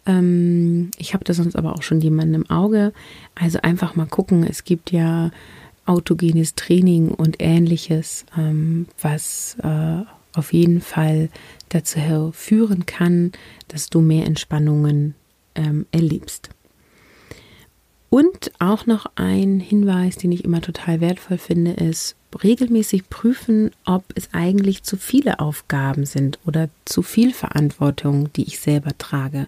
Ähm, 0.07 0.89
ich 0.97 1.13
habe 1.13 1.23
da 1.23 1.35
sonst 1.35 1.55
aber 1.55 1.75
auch 1.75 1.83
schon 1.83 2.01
jemanden 2.01 2.33
im 2.33 2.49
Auge. 2.49 2.93
Also 3.35 3.59
einfach 3.61 3.95
mal 3.95 4.07
gucken. 4.07 4.43
Es 4.43 4.63
gibt 4.63 4.91
ja 4.91 5.29
autogenes 5.85 6.55
Training 6.55 7.09
und 7.09 7.35
ähnliches, 7.37 8.25
ähm, 8.35 8.87
was 8.99 9.55
äh, 9.61 10.01
auf 10.33 10.51
jeden 10.51 10.81
Fall 10.81 11.29
dazu 11.69 12.31
führen 12.33 12.87
kann, 12.87 13.33
dass 13.67 13.91
du 13.91 14.01
mehr 14.01 14.25
Entspannungen 14.25 15.13
ähm, 15.53 15.85
erlebst. 15.91 16.49
Und 18.13 18.51
auch 18.59 18.85
noch 18.85 19.07
ein 19.15 19.59
Hinweis, 19.59 20.17
den 20.17 20.31
ich 20.31 20.43
immer 20.43 20.61
total 20.61 21.01
wertvoll 21.01 21.39
finde, 21.39 21.71
ist 21.71 22.15
regelmäßig 22.43 23.09
prüfen, 23.09 23.71
ob 23.85 24.03
es 24.13 24.29
eigentlich 24.33 24.83
zu 24.83 24.97
viele 24.97 25.39
Aufgaben 25.39 26.05
sind 26.05 26.37
oder 26.45 26.69
zu 26.85 27.01
viel 27.01 27.33
Verantwortung, 27.33 28.31
die 28.33 28.43
ich 28.43 28.59
selber 28.59 28.95
trage. 28.99 29.47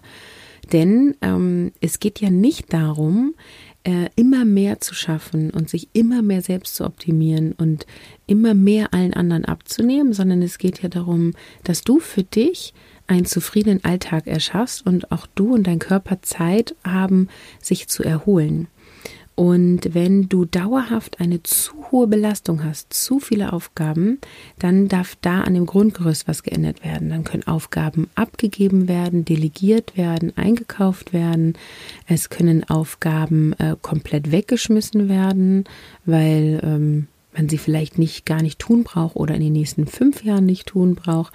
Denn 0.72 1.14
ähm, 1.22 1.70
es 1.80 2.00
geht 2.00 2.20
ja 2.20 2.28
nicht 2.28 2.72
darum, 2.72 3.36
äh, 3.84 4.08
immer 4.16 4.44
mehr 4.44 4.80
zu 4.80 4.96
schaffen 4.96 5.50
und 5.50 5.70
sich 5.70 5.88
immer 5.92 6.20
mehr 6.22 6.42
selbst 6.42 6.74
zu 6.74 6.86
optimieren 6.86 7.52
und 7.52 7.86
immer 8.26 8.54
mehr 8.54 8.92
allen 8.92 9.14
anderen 9.14 9.44
abzunehmen, 9.44 10.12
sondern 10.12 10.42
es 10.42 10.58
geht 10.58 10.82
ja 10.82 10.88
darum, 10.88 11.34
dass 11.62 11.82
du 11.82 12.00
für 12.00 12.24
dich 12.24 12.74
einen 13.06 13.26
zufriedenen 13.26 13.84
Alltag 13.84 14.26
erschaffst 14.26 14.86
und 14.86 15.12
auch 15.12 15.26
du 15.34 15.54
und 15.54 15.66
dein 15.66 15.78
Körper 15.78 16.22
Zeit 16.22 16.74
haben, 16.84 17.28
sich 17.60 17.88
zu 17.88 18.02
erholen. 18.02 18.68
Und 19.36 19.92
wenn 19.92 20.30
du 20.30 20.46
dauerhaft 20.46 21.20
eine 21.20 21.42
zu 21.42 21.74
hohe 21.92 22.06
Belastung 22.06 22.64
hast, 22.64 22.94
zu 22.94 23.20
viele 23.20 23.52
Aufgaben, 23.52 24.18
dann 24.58 24.88
darf 24.88 25.14
da 25.20 25.42
an 25.42 25.52
dem 25.52 25.66
Grundgerüst 25.66 26.26
was 26.26 26.42
geändert 26.42 26.82
werden. 26.82 27.10
Dann 27.10 27.22
können 27.22 27.46
Aufgaben 27.46 28.08
abgegeben 28.14 28.88
werden, 28.88 29.26
delegiert 29.26 29.94
werden, 29.98 30.32
eingekauft 30.38 31.12
werden. 31.12 31.52
Es 32.06 32.30
können 32.30 32.64
Aufgaben 32.64 33.52
äh, 33.58 33.76
komplett 33.80 34.32
weggeschmissen 34.32 35.10
werden, 35.10 35.64
weil 36.06 36.60
ähm, 36.64 37.06
man 37.36 37.48
sie 37.48 37.58
vielleicht 37.58 37.98
nicht 37.98 38.26
gar 38.26 38.42
nicht 38.42 38.58
tun 38.58 38.82
braucht 38.84 39.16
oder 39.16 39.34
in 39.34 39.40
den 39.40 39.52
nächsten 39.52 39.86
fünf 39.86 40.24
Jahren 40.24 40.46
nicht 40.46 40.68
tun 40.68 40.94
braucht. 40.94 41.32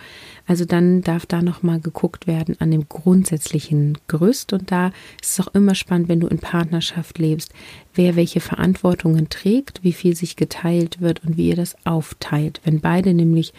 Also 0.47 0.65
dann 0.65 1.01
darf 1.01 1.25
da 1.25 1.41
nochmal 1.41 1.79
geguckt 1.79 2.27
werden 2.27 2.55
an 2.59 2.71
dem 2.71 2.89
grundsätzlichen 2.89 3.97
Gerüst. 4.07 4.53
Und 4.53 4.71
da 4.71 4.87
ist 5.21 5.39
es 5.39 5.39
auch 5.39 5.53
immer 5.53 5.75
spannend, 5.75 6.09
wenn 6.09 6.19
du 6.19 6.27
in 6.27 6.39
Partnerschaft 6.39 7.19
lebst, 7.19 7.53
wer 7.93 8.15
welche 8.15 8.39
Verantwortungen 8.39 9.29
trägt, 9.29 9.83
wie 9.83 9.93
viel 9.93 10.15
sich 10.15 10.35
geteilt 10.35 11.01
wird 11.01 11.23
und 11.23 11.37
wie 11.37 11.49
ihr 11.49 11.55
das 11.55 11.75
aufteilt. 11.85 12.61
Wenn 12.63 12.81
beide 12.81 13.13
nämlich 13.13 13.53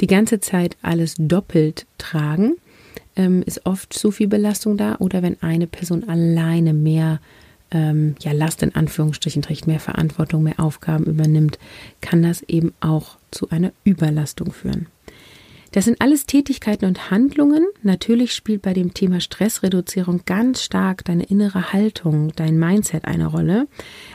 die 0.00 0.06
ganze 0.08 0.40
Zeit 0.40 0.76
alles 0.82 1.14
doppelt 1.18 1.86
tragen, 1.98 2.56
ähm, 3.14 3.42
ist 3.46 3.64
oft 3.64 3.92
zu 3.92 4.10
viel 4.10 4.28
Belastung 4.28 4.76
da. 4.76 4.96
Oder 4.98 5.22
wenn 5.22 5.42
eine 5.42 5.66
Person 5.66 6.08
alleine 6.08 6.74
mehr 6.74 7.20
ähm, 7.70 8.14
ja, 8.20 8.32
Last 8.32 8.62
in 8.62 8.74
Anführungsstrichen 8.74 9.42
trägt, 9.42 9.66
mehr 9.66 9.80
Verantwortung, 9.80 10.42
mehr 10.42 10.60
Aufgaben 10.60 11.04
übernimmt, 11.04 11.58
kann 12.00 12.22
das 12.22 12.42
eben 12.42 12.72
auch 12.80 13.18
zu 13.30 13.50
einer 13.50 13.72
Überlastung 13.84 14.52
führen. 14.52 14.86
Das 15.72 15.84
sind 15.84 16.00
alles 16.00 16.24
Tätigkeiten 16.24 16.86
und 16.86 17.10
Handlungen. 17.10 17.66
Natürlich 17.82 18.32
spielt 18.32 18.62
bei 18.62 18.72
dem 18.72 18.94
Thema 18.94 19.20
Stressreduzierung 19.20 20.22
ganz 20.24 20.62
stark 20.62 21.04
deine 21.04 21.24
innere 21.24 21.72
Haltung, 21.72 22.32
dein 22.34 22.58
Mindset 22.58 23.04
eine 23.04 23.26
Rolle. 23.26 23.68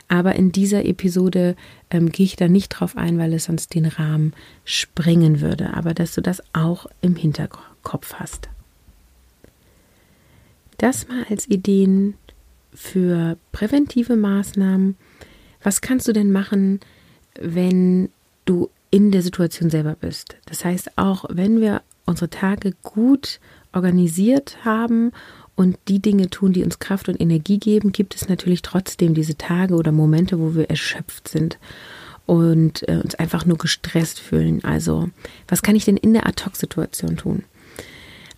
Aber 0.08 0.36
in 0.36 0.52
dieser 0.52 0.86
Episode 0.86 1.56
ähm, 1.92 2.12
gehe 2.12 2.26
ich 2.26 2.36
da 2.36 2.48
nicht 2.48 2.70
drauf 2.70 2.98
ein, 2.98 3.20
weil 3.20 3.34
es 3.34 3.44
sonst 3.44 3.76
den 3.76 3.86
Rahmen 3.86 4.34
sprengen 4.66 5.40
würde. 5.40 5.76
Aber 5.76 5.94
dass 5.94 6.16
du 6.16 6.22
das 6.22 6.42
auch 6.54 6.88
im 7.02 7.16
Hinterkopf 7.16 8.16
hast. 8.16 8.50
Das 10.80 11.08
mal 11.08 11.26
als 11.30 11.48
Ideen 11.48 12.16
für 12.74 13.38
präventive 13.52 14.16
Maßnahmen. 14.16 14.96
Was 15.64 15.82
kannst 15.82 16.08
du 16.08 16.14
denn 16.14 16.32
machen, 16.32 16.80
wenn 17.40 18.10
du 18.46 18.70
in 18.90 19.12
der 19.12 19.22
Situation 19.22 19.70
selber 19.70 19.96
bist? 20.00 20.36
Das 20.46 20.66
heißt, 20.66 20.98
auch 20.98 21.26
wenn 21.30 21.62
wir 21.62 21.82
unsere 22.06 22.30
Tage 22.30 22.74
gut 22.82 23.40
organisiert 23.74 24.58
haben 24.66 25.12
und 25.56 25.78
die 25.88 26.00
Dinge 26.00 26.30
tun, 26.30 26.54
die 26.54 26.64
uns 26.64 26.80
Kraft 26.80 27.08
und 27.08 27.20
Energie 27.22 27.60
geben, 27.60 27.92
gibt 27.92 28.16
es 28.16 28.28
natürlich 28.28 28.62
trotzdem 28.62 29.14
diese 29.14 29.38
Tage 29.38 29.76
oder 29.76 29.92
Momente, 29.92 30.40
wo 30.40 30.56
wir 30.56 30.70
erschöpft 30.70 31.28
sind 31.28 31.58
und 32.26 32.88
äh, 32.88 32.98
uns 32.98 33.16
einfach 33.16 33.46
nur 33.46 33.58
gestresst 33.58 34.20
fühlen. 34.20 34.64
Also, 34.64 35.10
was 35.48 35.62
kann 35.62 35.76
ich 35.76 35.86
denn 35.86 35.98
in 35.98 36.14
der 36.14 36.28
Ad-Hoc-Situation 36.28 37.18
tun? 37.18 37.44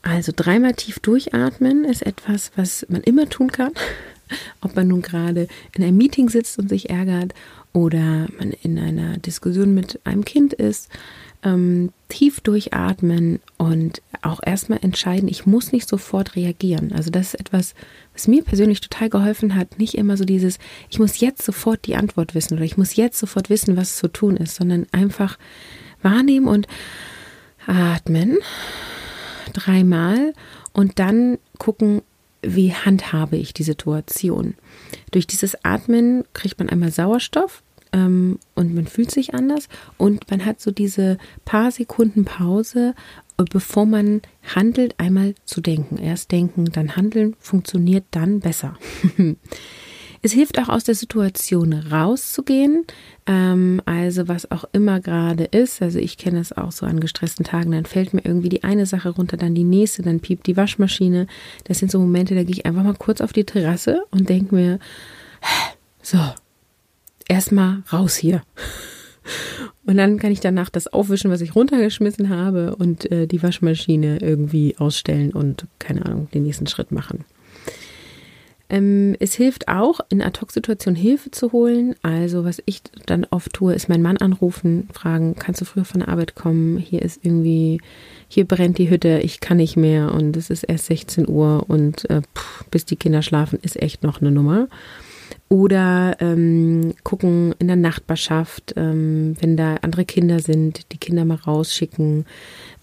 Also 0.02 0.34
dreimal 0.36 0.74
tief 0.74 1.00
durchatmen 1.00 1.86
ist 1.86 2.06
etwas, 2.06 2.52
was 2.58 2.86
man 2.90 3.02
immer 3.02 3.30
tun 3.30 3.52
kann 3.52 3.72
ob 4.62 4.76
man 4.76 4.88
nun 4.88 5.02
gerade 5.02 5.48
in 5.76 5.84
einem 5.84 5.98
Meeting 5.98 6.30
sitzt 6.30 6.60
und 6.60 6.70
sich 6.70 6.90
ärgert 6.90 7.34
oder 7.74 8.28
man 8.38 8.52
in 8.62 8.78
einer 8.78 9.18
Diskussion 9.18 9.74
mit 9.74 10.00
einem 10.04 10.26
Kind 10.26 10.54
ist, 10.54 10.90
ähm, 11.44 11.92
tief 12.08 12.40
durchatmen 12.40 13.40
und 13.58 14.02
auch 14.22 14.40
erstmal 14.46 14.80
entscheiden, 14.82 15.28
ich 15.28 15.46
muss 15.46 15.72
nicht 15.72 15.90
sofort 15.90 16.36
reagieren. 16.36 16.94
Also 16.94 17.10
das 17.10 17.34
ist 17.34 17.40
etwas, 17.40 17.74
was 18.14 18.28
mir 18.28 18.44
persönlich 18.44 18.80
total 18.80 19.10
geholfen 19.10 19.56
hat. 19.56 19.80
Nicht 19.80 19.96
immer 19.96 20.16
so 20.16 20.24
dieses, 20.24 20.60
ich 20.90 21.00
muss 21.00 21.20
jetzt 21.20 21.42
sofort 21.42 21.86
die 21.86 21.96
Antwort 21.96 22.34
wissen 22.34 22.56
oder 22.56 22.64
ich 22.64 22.78
muss 22.78 22.96
jetzt 22.96 23.20
sofort 23.20 23.50
wissen, 23.50 23.76
was 23.76 23.98
zu 23.98 24.08
tun 24.08 24.38
ist, 24.38 24.56
sondern 24.56 24.86
einfach 24.92 25.38
wahrnehmen 26.02 26.48
und 26.48 26.68
atmen 27.66 28.38
dreimal 29.54 30.34
und 30.72 31.00
dann 31.00 31.38
gucken, 31.58 32.02
wie 32.44 32.74
handhabe 32.74 33.38
ich 33.38 33.54
die 33.54 33.64
Situation. 33.64 34.56
Durch 35.12 35.28
dieses 35.28 35.64
Atmen 35.64 36.24
kriegt 36.34 36.60
man 36.60 36.70
einmal 36.70 36.92
Sauerstoff 36.92 37.64
ähm, 37.92 38.40
und 38.56 38.74
man 38.74 38.88
fühlt 38.88 39.12
sich 39.12 39.34
anders 39.34 39.70
und 39.98 40.30
man 40.30 40.46
hat 40.46 40.60
so 40.60 40.72
diese 40.72 41.18
paar 41.46 41.72
Sekunden 41.72 42.26
Pause, 42.26 42.96
äh, 43.38 43.44
bevor 43.44 43.86
man 43.86 44.22
handelt, 44.56 45.00
einmal 45.00 45.36
zu 45.46 45.62
denken. 45.62 45.98
Erst 45.98 46.32
denken, 46.32 46.66
dann 46.66 46.96
handeln, 46.96 47.36
funktioniert 47.40 48.06
dann 48.12 48.40
besser. 48.40 48.78
Es 50.26 50.32
hilft 50.32 50.58
auch 50.58 50.70
aus 50.70 50.86
der 50.86 50.96
Situation 50.96 51.74
rauszugehen, 51.74 52.86
ähm, 53.26 53.82
also 53.86 54.30
was 54.30 54.50
auch 54.52 54.64
immer 54.72 55.02
gerade 55.02 55.44
ist. 55.44 55.82
Also 55.82 56.00
ich 56.00 56.18
kenne 56.18 56.40
es 56.40 56.54
auch 56.54 56.72
so 56.72 56.86
an 56.86 57.02
gestressten 57.02 57.44
Tagen, 57.44 57.72
dann 57.72 57.86
fällt 57.86 58.14
mir 58.14 58.22
irgendwie 58.24 58.48
die 58.48 58.64
eine 58.64 58.86
Sache 58.86 59.10
runter, 59.10 59.36
dann 59.36 59.54
die 59.54 59.66
nächste, 59.66 60.02
dann 60.02 60.22
piept 60.22 60.48
die 60.48 60.56
Waschmaschine. 60.56 61.28
Das 61.66 61.80
sind 61.80 61.92
so 61.92 62.00
Momente, 62.00 62.36
da 62.36 62.44
gehe 62.44 62.56
ich 62.56 62.66
einfach 62.66 62.84
mal 62.84 62.96
kurz 62.96 63.20
auf 63.20 63.34
die 63.34 63.44
Terrasse 63.44 64.02
und 64.12 64.30
denke 64.30 64.56
mir, 64.56 64.80
so, 66.02 66.18
erstmal 67.28 67.84
raus 67.92 68.16
hier. 68.16 68.44
Und 69.86 69.98
dann 69.98 70.20
kann 70.20 70.32
ich 70.32 70.40
danach 70.40 70.70
das 70.70 70.88
aufwischen, 70.88 71.32
was 71.32 71.42
ich 71.42 71.54
runtergeschmissen 71.54 72.30
habe 72.30 72.78
und 72.78 73.12
äh, 73.12 73.28
die 73.28 73.44
Waschmaschine 73.44 74.20
irgendwie 74.22 74.78
ausstellen 74.78 75.32
und 75.32 75.68
keine 75.80 76.06
Ahnung, 76.06 76.30
den 76.34 76.44
nächsten 76.44 76.68
Schritt 76.68 76.94
machen. 76.94 77.26
Ähm, 78.70 79.16
es 79.20 79.34
hilft 79.34 79.68
auch, 79.68 80.00
in 80.10 80.22
Ad-Hoc-Situationen 80.22 81.00
Hilfe 81.00 81.32
zu 81.32 81.52
holen. 81.52 81.96
Also, 82.02 82.46
was 82.46 82.62
ich 82.66 82.82
dann 83.06 83.26
oft 83.30 83.54
tue, 83.54 83.74
ist 83.74 83.90
meinen 83.90 84.02
Mann 84.02 84.18
anrufen, 84.18 84.88
fragen, 84.94 85.36
kannst 85.36 85.62
du 85.62 85.66
früher 85.66 85.86
von 85.86 86.00
der 86.00 86.10
Arbeit 86.10 86.36
kommen? 86.36 86.78
Hier 86.78 87.02
ist 87.02 87.24
irgendwie, 87.24 87.82
hier 88.28 88.46
brennt 88.46 88.78
die 88.78 88.90
Hütte, 88.90 89.20
ich 89.20 89.42
kann 89.42 89.58
nicht 89.58 89.76
mehr 89.76 90.14
und 90.14 90.38
es 90.38 90.50
ist 90.50 90.64
erst 90.64 90.86
16 90.88 91.28
Uhr 91.28 91.66
und 91.68 92.10
äh, 92.10 92.22
pff, 92.36 92.66
bis 92.72 92.86
die 92.86 92.96
Kinder 92.96 93.22
schlafen, 93.22 93.60
ist 93.62 93.82
echt 93.82 94.04
noch 94.04 94.22
eine 94.22 94.32
Nummer. 94.32 94.68
Oder 95.50 96.18
ähm, 96.20 96.94
gucken 97.04 97.54
in 97.60 97.68
der 97.68 97.76
Nachbarschaft, 97.76 98.74
ähm, 98.76 99.36
wenn 99.40 99.56
da 99.56 99.76
andere 99.82 100.06
Kinder 100.06 100.40
sind, 100.40 100.92
die 100.92 100.98
Kinder 100.98 101.26
mal 101.26 101.36
rausschicken. 101.36 102.26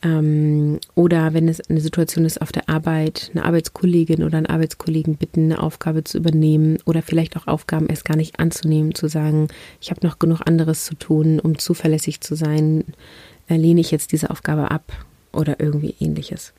Ähm, 0.02 0.80
oder 0.94 1.34
wenn 1.34 1.48
es 1.48 1.60
eine 1.68 1.80
Situation 1.80 2.24
ist 2.24 2.40
auf 2.40 2.52
der 2.52 2.68
Arbeit, 2.68 3.30
eine 3.34 3.44
Arbeitskollegin 3.44 4.24
oder 4.24 4.38
einen 4.38 4.46
Arbeitskollegen 4.46 5.16
bitten, 5.16 5.52
eine 5.52 5.62
Aufgabe 5.62 6.04
zu 6.04 6.18
übernehmen 6.18 6.78
oder 6.86 7.02
vielleicht 7.02 7.36
auch 7.36 7.46
Aufgaben 7.46 7.88
erst 7.88 8.06
gar 8.06 8.16
nicht 8.16 8.40
anzunehmen, 8.40 8.94
zu 8.94 9.08
sagen, 9.08 9.48
ich 9.80 9.90
habe 9.90 10.06
noch 10.06 10.18
genug 10.18 10.40
anderes 10.46 10.84
zu 10.84 10.94
tun, 10.94 11.38
um 11.38 11.58
zuverlässig 11.58 12.20
zu 12.22 12.34
sein, 12.34 12.84
äh, 13.48 13.56
lehne 13.56 13.80
ich 13.80 13.90
jetzt 13.90 14.12
diese 14.12 14.30
Aufgabe 14.30 14.70
ab 14.70 14.90
oder 15.32 15.60
irgendwie 15.60 15.94
ähnliches. 16.00 16.54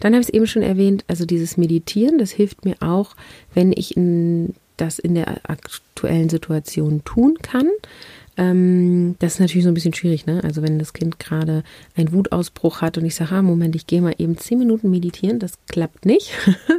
Dann 0.00 0.12
habe 0.12 0.20
ich 0.20 0.28
es 0.28 0.34
eben 0.34 0.46
schon 0.46 0.62
erwähnt, 0.62 1.04
also 1.08 1.24
dieses 1.24 1.56
Meditieren, 1.56 2.18
das 2.18 2.30
hilft 2.30 2.64
mir 2.64 2.76
auch, 2.80 3.16
wenn 3.54 3.72
ich 3.72 3.96
in, 3.96 4.54
das 4.76 4.98
in 4.98 5.14
der 5.14 5.50
aktuellen 5.50 6.28
Situation 6.28 7.02
tun 7.04 7.38
kann. 7.42 7.68
Ähm, 8.36 9.16
das 9.18 9.34
ist 9.34 9.40
natürlich 9.40 9.64
so 9.64 9.70
ein 9.70 9.74
bisschen 9.74 9.94
schwierig, 9.94 10.26
ne? 10.26 10.42
Also 10.42 10.62
wenn 10.62 10.78
das 10.78 10.92
Kind 10.92 11.18
gerade 11.18 11.62
einen 11.96 12.12
Wutausbruch 12.12 12.80
hat 12.80 12.98
und 12.98 13.04
ich 13.04 13.14
sage, 13.14 13.32
ah, 13.34 13.42
Moment, 13.42 13.76
ich 13.76 13.86
gehe 13.86 14.02
mal 14.02 14.14
eben 14.18 14.36
zehn 14.36 14.58
Minuten 14.58 14.90
meditieren, 14.90 15.38
das 15.38 15.58
klappt 15.66 16.04
nicht. 16.04 16.32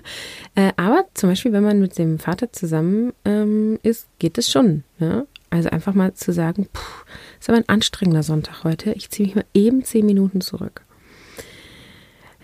äh, 0.55 0.71
aber 0.75 1.05
zum 1.13 1.29
Beispiel, 1.29 1.53
wenn 1.53 1.63
man 1.63 1.79
mit 1.79 1.97
dem 1.97 2.19
Vater 2.19 2.51
zusammen 2.51 3.13
ähm, 3.24 3.79
ist, 3.83 4.07
geht 4.19 4.38
es 4.38 4.51
schon. 4.51 4.83
Ja? 5.00 5.25
Also 5.50 5.69
einfach 5.69 5.93
mal 5.93 6.13
zu 6.13 6.33
sagen, 6.33 6.67
puh, 6.71 7.05
ist 7.39 7.50
aber 7.50 7.59
ein 7.59 7.69
anstrengender 7.69 8.24
Sonntag 8.24 8.63
heute, 8.63 8.91
ich 8.93 9.09
ziehe 9.09 9.27
mich 9.27 9.35
mal 9.35 9.45
eben 9.53 9.83
zehn 9.83 10.05
Minuten 10.05 10.41
zurück. 10.41 10.85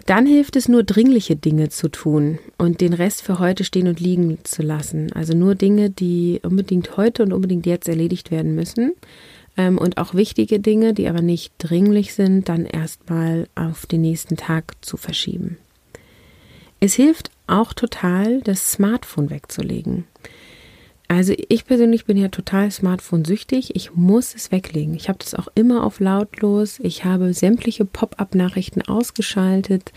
Dann 0.05 0.25
hilft 0.25 0.55
es 0.55 0.67
nur 0.67 0.83
dringliche 0.83 1.35
Dinge 1.35 1.69
zu 1.69 1.89
tun 1.89 2.39
und 2.57 2.81
den 2.81 2.93
Rest 2.93 3.21
für 3.21 3.39
heute 3.39 3.63
stehen 3.63 3.87
und 3.87 3.99
liegen 3.99 4.39
zu 4.43 4.61
lassen. 4.61 5.11
Also 5.13 5.33
nur 5.33 5.55
Dinge, 5.55 5.89
die 5.89 6.39
unbedingt 6.43 6.97
heute 6.97 7.23
und 7.23 7.33
unbedingt 7.33 7.65
jetzt 7.65 7.87
erledigt 7.87 8.31
werden 8.31 8.55
müssen. 8.55 8.93
Ähm, 9.57 9.77
und 9.77 9.97
auch 9.97 10.13
wichtige 10.13 10.59
Dinge, 10.59 10.93
die 10.93 11.07
aber 11.07 11.21
nicht 11.21 11.53
dringlich 11.57 12.13
sind, 12.13 12.49
dann 12.49 12.65
erstmal 12.65 13.47
auf 13.55 13.85
den 13.85 14.01
nächsten 14.01 14.37
Tag 14.37 14.73
zu 14.81 14.97
verschieben. 14.97 15.57
Es 16.79 16.95
hilft 16.95 17.29
auch 17.47 17.73
total, 17.73 18.41
das 18.41 18.71
Smartphone 18.71 19.29
wegzulegen. 19.29 20.05
Also 21.11 21.33
ich 21.49 21.65
persönlich 21.65 22.05
bin 22.05 22.15
ja 22.15 22.29
total 22.29 22.71
Smartphone-süchtig. 22.71 23.75
Ich 23.75 23.93
muss 23.93 24.33
es 24.33 24.49
weglegen. 24.53 24.95
Ich 24.95 25.09
habe 25.09 25.19
das 25.19 25.35
auch 25.35 25.49
immer 25.55 25.85
auf 25.85 25.99
lautlos. 25.99 26.79
Ich 26.79 27.03
habe 27.03 27.33
sämtliche 27.33 27.83
Pop-up-Nachrichten 27.83 28.81
ausgeschaltet, 28.83 29.91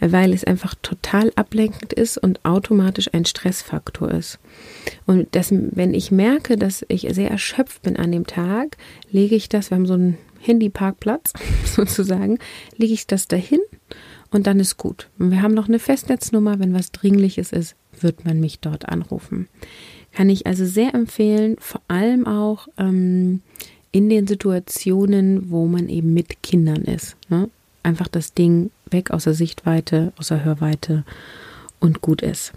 weil 0.00 0.34
es 0.34 0.44
einfach 0.44 0.74
total 0.82 1.32
ablenkend 1.34 1.94
ist 1.94 2.18
und 2.18 2.44
automatisch 2.44 3.08
ein 3.14 3.24
Stressfaktor 3.24 4.10
ist. 4.10 4.38
Und 5.06 5.34
das, 5.34 5.50
wenn 5.50 5.94
ich 5.94 6.10
merke, 6.10 6.58
dass 6.58 6.84
ich 6.88 7.08
sehr 7.10 7.30
erschöpft 7.30 7.80
bin 7.80 7.96
an 7.96 8.12
dem 8.12 8.26
Tag, 8.26 8.76
lege 9.10 9.36
ich 9.36 9.48
das, 9.48 9.70
wir 9.70 9.76
haben 9.76 9.86
so 9.86 9.94
einen 9.94 10.18
Handyparkplatz 10.40 11.32
sozusagen, 11.64 12.38
lege 12.76 12.92
ich 12.92 13.06
das 13.06 13.28
dahin 13.28 13.60
und 14.30 14.46
dann 14.46 14.60
ist 14.60 14.76
gut. 14.76 15.08
Und 15.18 15.30
wir 15.30 15.40
haben 15.40 15.54
noch 15.54 15.68
eine 15.68 15.78
Festnetznummer. 15.78 16.58
Wenn 16.58 16.74
was 16.74 16.92
Dringliches 16.92 17.50
ist, 17.50 17.76
wird 17.98 18.26
man 18.26 18.40
mich 18.40 18.60
dort 18.60 18.90
anrufen. 18.90 19.48
Kann 20.12 20.28
ich 20.28 20.46
also 20.46 20.64
sehr 20.64 20.94
empfehlen, 20.94 21.56
vor 21.58 21.80
allem 21.88 22.26
auch 22.26 22.68
ähm, 22.78 23.42
in 23.92 24.08
den 24.08 24.26
Situationen, 24.26 25.50
wo 25.50 25.66
man 25.66 25.88
eben 25.88 26.14
mit 26.14 26.42
Kindern 26.42 26.82
ist. 26.82 27.16
Ne? 27.28 27.48
Einfach 27.82 28.08
das 28.08 28.34
Ding 28.34 28.70
weg 28.90 29.10
aus 29.10 29.24
der 29.24 29.34
Sichtweite, 29.34 30.12
aus 30.18 30.28
der 30.28 30.44
Hörweite 30.44 31.04
und 31.78 32.00
gut 32.00 32.22
ist. 32.22 32.52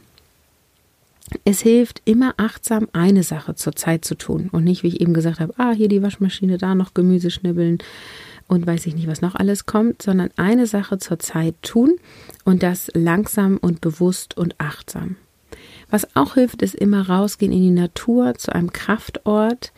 Es 1.46 1.62
hilft 1.62 2.02
immer 2.06 2.34
achtsam 2.38 2.88
eine 2.94 3.24
Sache 3.24 3.56
zur 3.56 3.76
Zeit 3.76 4.06
zu 4.06 4.16
tun 4.16 4.50
und 4.52 4.64
nicht, 4.66 4.84
wie 4.84 4.90
ich 4.90 5.02
eben 5.02 5.14
gesagt 5.14 5.40
habe, 5.40 5.54
ah, 5.58 5.72
hier 5.72 5.88
die 5.88 6.04
Waschmaschine, 6.04 6.58
da 6.58 6.76
noch 6.76 6.94
Gemüse 6.94 7.32
schnibbeln 7.32 7.80
und 8.48 8.68
weiß 8.68 8.86
ich 8.86 8.96
nicht, 8.96 9.08
was 9.08 9.22
noch 9.22 9.36
alles 9.36 9.66
kommt, 9.66 10.02
sondern 10.02 10.30
eine 10.36 10.68
Sache 10.68 10.98
zur 10.98 11.20
Zeit 11.20 11.56
tun 11.62 11.96
und 12.44 12.62
das 12.62 12.92
langsam 12.94 13.58
und 13.58 13.82
bewusst 13.82 14.38
und 14.38 14.60
achtsam. 14.60 15.16
Was 15.94 16.16
auch 16.16 16.34
hilft, 16.34 16.64
ist 16.64 16.74
immer 16.74 17.08
rausgehen 17.08 17.52
in 17.52 17.62
die 17.62 17.70
Natur 17.70 18.34
zu 18.34 18.52
einem 18.52 18.74
Kraftort. 18.74 19.74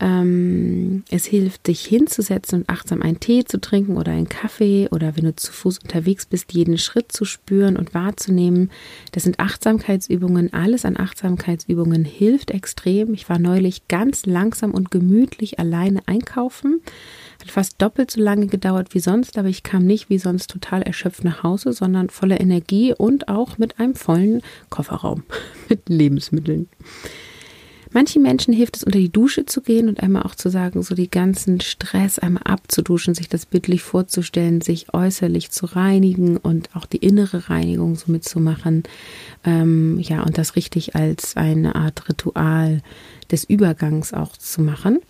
Ähm, 0.00 1.04
es 1.10 1.26
hilft, 1.26 1.66
sich 1.66 1.84
hinzusetzen 1.84 2.60
und 2.60 2.68
achtsam 2.68 3.02
einen 3.02 3.20
Tee 3.20 3.44
zu 3.44 3.60
trinken 3.60 3.96
oder 3.96 4.12
einen 4.12 4.28
Kaffee 4.28 4.88
oder 4.90 5.16
wenn 5.16 5.24
du 5.24 5.36
zu 5.36 5.52
Fuß 5.52 5.78
unterwegs 5.80 6.26
bist, 6.26 6.52
jeden 6.52 6.78
Schritt 6.78 7.12
zu 7.12 7.24
spüren 7.24 7.76
und 7.76 7.92
wahrzunehmen. 7.92 8.70
Das 9.12 9.24
sind 9.24 9.38
Achtsamkeitsübungen. 9.38 10.52
Alles 10.52 10.84
an 10.84 10.98
Achtsamkeitsübungen 10.98 12.04
hilft 12.04 12.50
extrem. 12.50 13.12
Ich 13.14 13.28
war 13.28 13.38
neulich 13.38 13.88
ganz 13.88 14.26
langsam 14.26 14.72
und 14.72 14.90
gemütlich 14.90 15.58
alleine 15.58 16.00
einkaufen 16.06 16.80
hat 17.40 17.50
fast 17.50 17.80
doppelt 17.80 18.10
so 18.10 18.20
lange 18.20 18.46
gedauert 18.46 18.94
wie 18.94 19.00
sonst, 19.00 19.38
aber 19.38 19.48
ich 19.48 19.62
kam 19.62 19.86
nicht 19.86 20.10
wie 20.10 20.18
sonst 20.18 20.50
total 20.50 20.82
erschöpft 20.82 21.24
nach 21.24 21.42
Hause, 21.42 21.72
sondern 21.72 22.10
voller 22.10 22.40
Energie 22.40 22.94
und 22.94 23.28
auch 23.28 23.58
mit 23.58 23.78
einem 23.78 23.94
vollen 23.94 24.42
Kofferraum 24.68 25.24
mit 25.68 25.88
Lebensmitteln. 25.88 26.68
Manchen 27.92 28.22
Menschen 28.22 28.54
hilft 28.54 28.76
es, 28.76 28.84
unter 28.84 28.98
die 28.98 29.10
Dusche 29.10 29.46
zu 29.46 29.62
gehen 29.62 29.88
und 29.88 30.00
einmal 30.00 30.22
auch 30.22 30.36
zu 30.36 30.48
sagen, 30.48 30.82
so 30.82 30.94
die 30.94 31.10
ganzen 31.10 31.60
Stress 31.60 32.20
einmal 32.20 32.44
abzuduschen, 32.44 33.14
sich 33.14 33.28
das 33.28 33.46
bildlich 33.46 33.82
vorzustellen, 33.82 34.60
sich 34.60 34.94
äußerlich 34.94 35.50
zu 35.50 35.66
reinigen 35.66 36.36
und 36.36 36.74
auch 36.76 36.86
die 36.86 36.98
innere 36.98 37.50
Reinigung 37.50 37.96
so 37.96 38.12
mitzumachen. 38.12 38.84
Ähm, 39.44 39.98
ja, 39.98 40.22
und 40.22 40.38
das 40.38 40.54
richtig 40.54 40.94
als 40.94 41.36
eine 41.36 41.74
Art 41.74 42.08
Ritual 42.08 42.80
des 43.30 43.44
Übergangs 43.44 44.14
auch 44.14 44.36
zu 44.36 44.62
machen. 44.62 45.00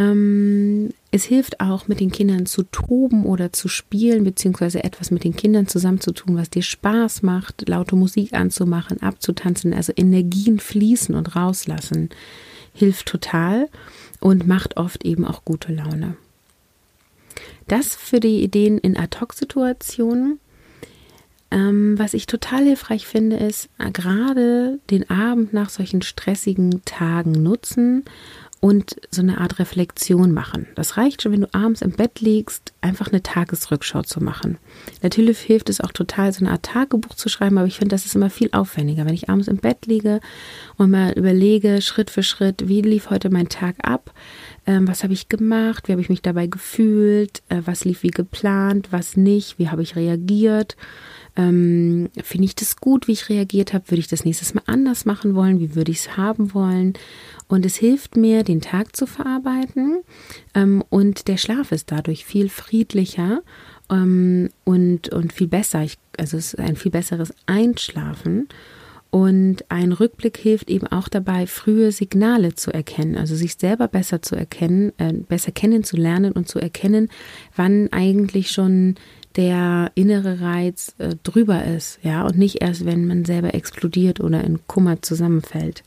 Ähm, 0.00 0.94
es 1.10 1.24
hilft 1.24 1.60
auch, 1.60 1.86
mit 1.86 2.00
den 2.00 2.10
Kindern 2.10 2.46
zu 2.46 2.62
toben 2.62 3.26
oder 3.26 3.52
zu 3.52 3.68
spielen, 3.68 4.24
beziehungsweise 4.24 4.82
etwas 4.82 5.10
mit 5.10 5.24
den 5.24 5.36
Kindern 5.36 5.66
zusammenzutun, 5.66 6.36
was 6.36 6.48
dir 6.48 6.62
Spaß 6.62 7.22
macht, 7.22 7.68
laute 7.68 7.96
Musik 7.96 8.32
anzumachen, 8.32 9.02
abzutanzen, 9.02 9.74
also 9.74 9.92
Energien 9.94 10.58
fließen 10.58 11.14
und 11.14 11.36
rauslassen. 11.36 12.08
Hilft 12.72 13.06
total 13.06 13.68
und 14.20 14.46
macht 14.46 14.78
oft 14.78 15.04
eben 15.04 15.26
auch 15.26 15.44
gute 15.44 15.72
Laune. 15.72 16.16
Das 17.68 17.94
für 17.94 18.20
die 18.20 18.42
Ideen 18.42 18.78
in 18.78 18.96
Ad-Hoc-Situationen. 18.96 20.40
Ähm, 21.50 21.98
was 21.98 22.14
ich 22.14 22.26
total 22.26 22.64
hilfreich 22.64 23.06
finde, 23.06 23.36
ist 23.36 23.68
äh, 23.78 23.90
gerade 23.90 24.78
den 24.88 25.10
Abend 25.10 25.52
nach 25.52 25.68
solchen 25.68 26.00
stressigen 26.00 26.84
Tagen 26.84 27.32
nutzen, 27.32 28.04
und 28.60 29.00
so 29.10 29.22
eine 29.22 29.38
Art 29.38 29.58
Reflexion 29.58 30.32
machen. 30.32 30.66
Das 30.74 30.98
reicht 30.98 31.22
schon, 31.22 31.32
wenn 31.32 31.40
du 31.40 31.54
abends 31.54 31.80
im 31.80 31.92
Bett 31.92 32.20
liegst, 32.20 32.74
einfach 32.82 33.08
eine 33.08 33.22
Tagesrückschau 33.22 34.02
zu 34.02 34.22
machen. 34.22 34.58
Natürlich 35.02 35.38
hilft 35.38 35.70
es 35.70 35.80
auch 35.80 35.92
total, 35.92 36.30
so 36.32 36.44
eine 36.44 36.52
Art 36.52 36.64
Tagebuch 36.64 37.14
zu 37.14 37.30
schreiben, 37.30 37.56
aber 37.56 37.66
ich 37.66 37.78
finde, 37.78 37.94
das 37.94 38.04
ist 38.04 38.14
immer 38.14 38.28
viel 38.28 38.50
aufwendiger. 38.52 39.06
Wenn 39.06 39.14
ich 39.14 39.30
abends 39.30 39.48
im 39.48 39.56
Bett 39.56 39.86
liege 39.86 40.20
und 40.76 40.90
mal 40.90 41.12
überlege, 41.12 41.80
Schritt 41.80 42.10
für 42.10 42.22
Schritt, 42.22 42.68
wie 42.68 42.82
lief 42.82 43.08
heute 43.08 43.30
mein 43.30 43.48
Tag 43.48 43.76
ab, 43.82 44.12
ähm, 44.66 44.86
was 44.86 45.02
habe 45.04 45.14
ich 45.14 45.30
gemacht, 45.30 45.88
wie 45.88 45.92
habe 45.92 46.02
ich 46.02 46.10
mich 46.10 46.20
dabei 46.20 46.46
gefühlt, 46.46 47.42
äh, 47.48 47.62
was 47.64 47.86
lief 47.86 48.02
wie 48.02 48.10
geplant, 48.10 48.88
was 48.90 49.16
nicht, 49.16 49.58
wie 49.58 49.70
habe 49.70 49.82
ich 49.82 49.96
reagiert. 49.96 50.76
Ähm, 51.36 52.08
Finde 52.22 52.44
ich 52.44 52.54
das 52.54 52.76
gut, 52.76 53.08
wie 53.08 53.12
ich 53.12 53.28
reagiert 53.28 53.72
habe? 53.72 53.90
Würde 53.90 54.00
ich 54.00 54.08
das 54.08 54.24
nächstes 54.24 54.54
Mal 54.54 54.62
anders 54.66 55.04
machen 55.04 55.34
wollen? 55.34 55.60
Wie 55.60 55.74
würde 55.74 55.92
ich 55.92 56.00
es 56.00 56.16
haben 56.16 56.54
wollen? 56.54 56.94
Und 57.48 57.66
es 57.66 57.76
hilft 57.76 58.16
mir, 58.16 58.44
den 58.44 58.60
Tag 58.60 58.96
zu 58.96 59.06
verarbeiten. 59.06 60.00
Ähm, 60.54 60.84
und 60.88 61.28
der 61.28 61.36
Schlaf 61.36 61.72
ist 61.72 61.90
dadurch 61.92 62.24
viel 62.24 62.48
friedlicher 62.48 63.42
ähm, 63.90 64.50
und, 64.64 65.10
und 65.10 65.32
viel 65.32 65.48
besser. 65.48 65.82
Ich, 65.82 65.98
also 66.18 66.36
es 66.36 66.54
ist 66.54 66.60
ein 66.60 66.76
viel 66.76 66.92
besseres 66.92 67.34
Einschlafen. 67.46 68.48
Und 69.10 69.64
ein 69.68 69.90
Rückblick 69.90 70.36
hilft 70.36 70.70
eben 70.70 70.86
auch 70.86 71.08
dabei, 71.08 71.48
frühe 71.48 71.90
Signale 71.90 72.54
zu 72.54 72.72
erkennen, 72.72 73.16
also 73.16 73.34
sich 73.34 73.56
selber 73.56 73.88
besser 73.88 74.22
zu 74.22 74.36
erkennen, 74.36 74.92
äh, 74.98 75.12
besser 75.12 75.50
kennenzulernen 75.50 76.32
und 76.32 76.48
zu 76.48 76.60
erkennen, 76.60 77.08
wann 77.56 77.88
eigentlich 77.92 78.52
schon 78.52 78.94
der 79.36 79.92
innere 79.94 80.40
Reiz 80.40 80.94
äh, 80.98 81.14
drüber 81.22 81.64
ist, 81.64 81.98
ja, 82.02 82.24
und 82.26 82.36
nicht 82.36 82.62
erst, 82.62 82.84
wenn 82.84 83.06
man 83.06 83.24
selber 83.24 83.54
explodiert 83.54 84.20
oder 84.20 84.42
in 84.42 84.66
Kummer 84.66 85.02
zusammenfällt. 85.02 85.84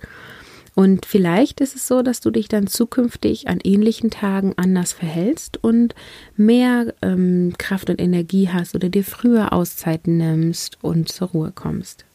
Und 0.75 1.06
vielleicht 1.06 1.62
ist 1.62 1.75
es 1.75 1.88
so, 1.88 2.01
dass 2.01 2.19
du 2.19 2.32
dich 2.32 2.47
dann 2.47 2.65
zukünftig 2.65 3.47
an 3.47 3.60
ähnlichen 3.63 4.10
Tagen 4.10 4.53
anders 4.58 4.91
verhältst 4.91 5.63
und 5.63 5.93
mehr 6.36 6.95
ähm, 7.03 7.53
Kraft 7.60 7.89
und 7.91 8.01
Energie 8.01 8.49
hast 8.49 8.73
oder 8.73 8.89
dir 8.89 9.03
früher 9.03 9.53
Auszeiten 9.53 10.17
nimmst 10.17 10.79
und 10.82 11.10
zur 11.10 11.29
Ruhe 11.29 11.51
kommst. 11.53 12.06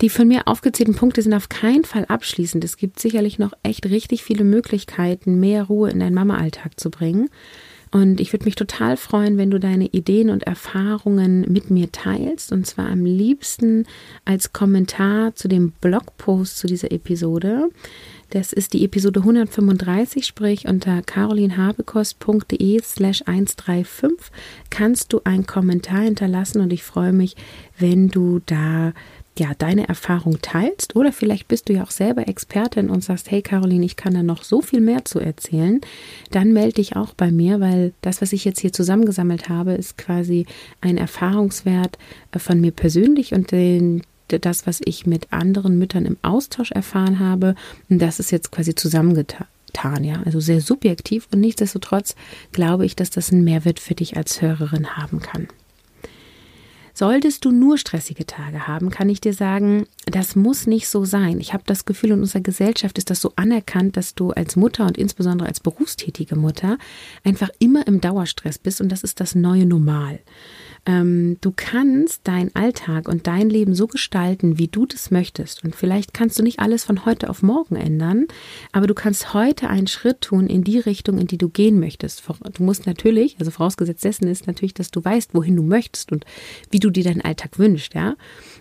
Die 0.00 0.08
von 0.08 0.28
mir 0.28 0.48
aufgezählten 0.48 0.94
Punkte 0.94 1.20
sind 1.20 1.34
auf 1.34 1.50
keinen 1.50 1.84
Fall 1.84 2.06
abschließend. 2.06 2.64
Es 2.64 2.78
gibt 2.78 2.98
sicherlich 2.98 3.38
noch 3.38 3.52
echt 3.62 3.84
richtig 3.84 4.24
viele 4.24 4.44
Möglichkeiten, 4.44 5.38
mehr 5.40 5.64
Ruhe 5.64 5.90
in 5.90 6.00
deinen 6.00 6.14
Mama-Alltag 6.14 6.80
zu 6.80 6.90
bringen. 6.90 7.28
Und 7.92 8.20
ich 8.20 8.32
würde 8.32 8.44
mich 8.44 8.54
total 8.54 8.96
freuen, 8.96 9.36
wenn 9.36 9.50
du 9.50 9.58
deine 9.58 9.86
Ideen 9.86 10.30
und 10.30 10.44
Erfahrungen 10.44 11.40
mit 11.52 11.70
mir 11.70 11.90
teilst. 11.90 12.52
Und 12.52 12.64
zwar 12.66 12.88
am 12.88 13.04
liebsten 13.04 13.84
als 14.24 14.52
Kommentar 14.52 15.34
zu 15.34 15.48
dem 15.48 15.72
Blogpost 15.80 16.58
zu 16.58 16.68
dieser 16.68 16.92
Episode. 16.92 17.68
Das 18.30 18.52
ist 18.52 18.74
die 18.74 18.84
Episode 18.84 19.20
135, 19.20 20.24
sprich 20.24 20.68
unter 20.68 21.02
carolinhabekost.de 21.02 22.80
slash 22.80 23.22
135 23.26 24.30
kannst 24.70 25.12
du 25.12 25.20
einen 25.24 25.46
Kommentar 25.46 26.02
hinterlassen 26.02 26.60
und 26.60 26.72
ich 26.72 26.84
freue 26.84 27.12
mich, 27.12 27.34
wenn 27.76 28.08
du 28.08 28.40
da 28.46 28.92
ja, 29.38 29.52
deine 29.56 29.88
Erfahrung 29.88 30.38
teilst 30.42 30.96
oder 30.96 31.12
vielleicht 31.12 31.48
bist 31.48 31.68
du 31.68 31.72
ja 31.72 31.84
auch 31.84 31.90
selber 31.90 32.28
Expertin 32.28 32.90
und 32.90 33.02
sagst, 33.02 33.30
hey 33.30 33.42
Caroline, 33.42 33.84
ich 33.86 33.96
kann 33.96 34.14
da 34.14 34.22
noch 34.22 34.42
so 34.42 34.60
viel 34.60 34.80
mehr 34.80 35.04
zu 35.04 35.18
erzählen, 35.18 35.80
dann 36.30 36.52
melde 36.52 36.74
dich 36.74 36.96
auch 36.96 37.14
bei 37.14 37.30
mir, 37.30 37.60
weil 37.60 37.92
das, 38.02 38.20
was 38.20 38.32
ich 38.32 38.44
jetzt 38.44 38.60
hier 38.60 38.72
zusammengesammelt 38.72 39.48
habe, 39.48 39.72
ist 39.72 39.96
quasi 39.96 40.46
ein 40.80 40.98
Erfahrungswert 40.98 41.96
äh, 42.32 42.38
von 42.38 42.60
mir 42.60 42.72
persönlich 42.72 43.32
und 43.32 43.52
den, 43.52 44.02
das, 44.28 44.66
was 44.66 44.80
ich 44.84 45.06
mit 45.06 45.32
anderen 45.32 45.78
Müttern 45.78 46.06
im 46.06 46.16
Austausch 46.22 46.72
erfahren 46.72 47.18
habe. 47.18 47.54
Das 47.88 48.20
ist 48.20 48.30
jetzt 48.30 48.52
quasi 48.52 48.74
zusammengetan. 48.74 49.46
Ja, 50.02 50.20
also 50.24 50.40
sehr 50.40 50.60
subjektiv 50.60 51.28
und 51.32 51.40
nichtsdestotrotz 51.40 52.16
glaube 52.52 52.84
ich, 52.84 52.96
dass 52.96 53.10
das 53.10 53.32
einen 53.32 53.44
Mehrwert 53.44 53.80
für 53.80 53.94
dich 53.94 54.16
als 54.16 54.42
Hörerin 54.42 54.96
haben 54.96 55.20
kann. 55.20 55.48
Solltest 57.00 57.46
du 57.46 57.50
nur 57.50 57.78
stressige 57.78 58.26
Tage 58.26 58.66
haben, 58.66 58.90
kann 58.90 59.08
ich 59.08 59.22
dir 59.22 59.32
sagen, 59.32 59.86
das 60.04 60.36
muss 60.36 60.66
nicht 60.66 60.86
so 60.86 61.06
sein. 61.06 61.40
Ich 61.40 61.54
habe 61.54 61.62
das 61.64 61.86
Gefühl, 61.86 62.10
in 62.10 62.20
unserer 62.20 62.42
Gesellschaft 62.42 62.98
ist 62.98 63.08
das 63.08 63.22
so 63.22 63.32
anerkannt, 63.36 63.96
dass 63.96 64.14
du 64.14 64.32
als 64.32 64.54
Mutter 64.54 64.84
und 64.84 64.98
insbesondere 64.98 65.48
als 65.48 65.60
berufstätige 65.60 66.36
Mutter 66.36 66.76
einfach 67.24 67.48
immer 67.58 67.86
im 67.86 68.02
Dauerstress 68.02 68.58
bist 68.58 68.82
und 68.82 68.92
das 68.92 69.02
ist 69.02 69.18
das 69.18 69.34
neue 69.34 69.64
Normal. 69.64 70.20
Ähm, 70.86 71.36
du 71.40 71.52
kannst 71.54 72.26
deinen 72.26 72.54
Alltag 72.54 73.06
und 73.08 73.26
dein 73.26 73.50
Leben 73.50 73.74
so 73.74 73.86
gestalten, 73.86 74.58
wie 74.58 74.68
du 74.68 74.86
das 74.86 75.10
möchtest. 75.10 75.62
Und 75.62 75.74
vielleicht 75.74 76.14
kannst 76.14 76.38
du 76.38 76.42
nicht 76.42 76.58
alles 76.58 76.84
von 76.84 77.04
heute 77.04 77.28
auf 77.28 77.42
morgen 77.42 77.76
ändern, 77.76 78.26
aber 78.72 78.86
du 78.86 78.94
kannst 78.94 79.34
heute 79.34 79.68
einen 79.68 79.86
Schritt 79.86 80.22
tun 80.22 80.46
in 80.46 80.64
die 80.64 80.78
Richtung, 80.78 81.18
in 81.18 81.26
die 81.26 81.38
du 81.38 81.48
gehen 81.48 81.80
möchtest. 81.80 82.22
Du 82.54 82.62
musst 82.62 82.86
natürlich, 82.86 83.36
also 83.38 83.50
vorausgesetzt 83.50 84.04
dessen 84.04 84.28
ist 84.28 84.46
natürlich, 84.46 84.74
dass 84.74 84.90
du 84.90 85.04
weißt, 85.04 85.34
wohin 85.34 85.56
du 85.56 85.62
möchtest 85.62 86.12
und 86.12 86.24
wie 86.70 86.80
du 86.90 87.00
dir 87.00 87.04
deinen 87.04 87.22
Alltag 87.22 87.58
wünschst, 87.58 87.94
ja. 87.94 88.16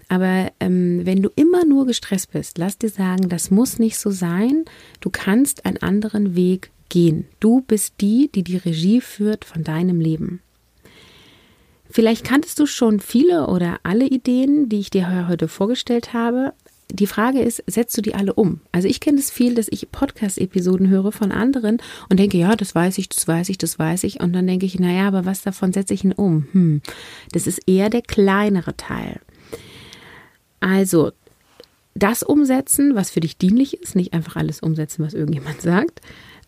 Aber 0.08 0.52
ähm, 0.60 1.06
wenn 1.06 1.22
du 1.22 1.30
immer 1.36 1.66
nur 1.66 1.86
gestresst 1.86 2.32
bist, 2.32 2.58
lass 2.58 2.78
dir 2.78 2.90
sagen, 2.90 3.30
das 3.30 3.52
muss 3.52 3.80
nicht 3.80 3.98
so 3.98 4.12
sein. 4.12 4.66
Du 5.00 5.10
kannst 5.10 5.66
einen 5.66 5.78
anderen 5.78 6.36
Weg 6.36 6.72
gehen. 6.90 7.26
Du 7.40 7.62
bist 7.62 7.96
die, 8.02 8.30
die 8.34 8.44
die 8.44 8.58
Regie 8.58 9.02
führt 9.02 9.46
von 9.46 9.64
deinem 9.64 10.00
Leben. 10.00 10.42
Vielleicht 11.92 12.24
kanntest 12.24 12.60
du 12.60 12.68
schon 12.68 13.00
viele 13.00 13.48
oder 13.48 13.80
alle 13.84 14.06
Ideen, 14.06 14.70
die 14.70 14.80
ich 14.80 14.92
dir 14.92 15.28
heute 15.28 15.48
vorgestellt 15.48 16.14
habe. 16.14 16.54
Die 16.92 17.08
Frage 17.08 17.42
ist, 17.42 17.64
setzt 17.68 17.96
du 17.98 18.02
die 18.02 18.16
alle 18.16 18.34
um? 18.34 18.62
Also 18.72 18.88
ich 18.88 19.00
kenne 19.00 19.20
es 19.20 19.30
viel, 19.30 19.54
dass 19.54 19.68
ich 19.70 19.92
Podcast-Episoden 19.92 20.90
höre 20.90 21.12
von 21.12 21.32
anderen 21.32 21.78
und 22.10 22.20
denke, 22.20 22.38
ja, 22.38 22.56
das 22.56 22.74
weiß 22.74 22.98
ich, 22.98 23.10
das 23.10 23.28
weiß 23.28 23.50
ich, 23.50 23.58
das 23.58 23.78
weiß 23.78 24.04
ich. 24.06 24.20
Und 24.22 24.34
dann 24.34 24.48
denke 24.48 24.66
ich, 24.66 24.80
naja, 24.80 25.08
aber 25.08 25.26
was 25.26 25.44
davon 25.44 25.72
setze 25.72 25.94
ich 25.94 26.02
denn 26.02 26.14
um? 26.14 26.48
Hm, 26.52 26.82
das 27.32 27.46
ist 27.46 27.62
eher 27.68 27.90
der 27.90 28.02
kleinere 28.02 28.76
Teil. 28.76 29.20
Also 30.60 31.12
das 31.94 32.24
umsetzen, 32.24 32.96
was 32.96 33.12
für 33.12 33.20
dich 33.20 33.38
dienlich 33.38 33.82
ist, 33.82 33.96
nicht 33.96 34.14
einfach 34.14 34.36
alles 34.36 34.60
umsetzen, 34.62 35.06
was 35.06 35.14
irgendjemand 35.14 35.62
sagt. 35.62 36.02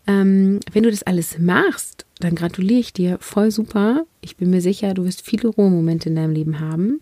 Ähm, 0.08 0.58
wenn 0.72 0.82
du 0.82 0.90
das 0.90 1.04
alles 1.04 1.38
machst 1.38 2.04
dann 2.22 2.36
gratuliere 2.36 2.78
ich 2.78 2.92
dir 2.92 3.18
voll 3.20 3.50
super. 3.50 4.06
Ich 4.20 4.36
bin 4.36 4.50
mir 4.50 4.60
sicher, 4.60 4.94
du 4.94 5.04
wirst 5.04 5.26
viele 5.26 5.48
Ruhemomente 5.48 6.08
in 6.08 6.14
deinem 6.14 6.32
Leben 6.32 6.60
haben. 6.60 7.00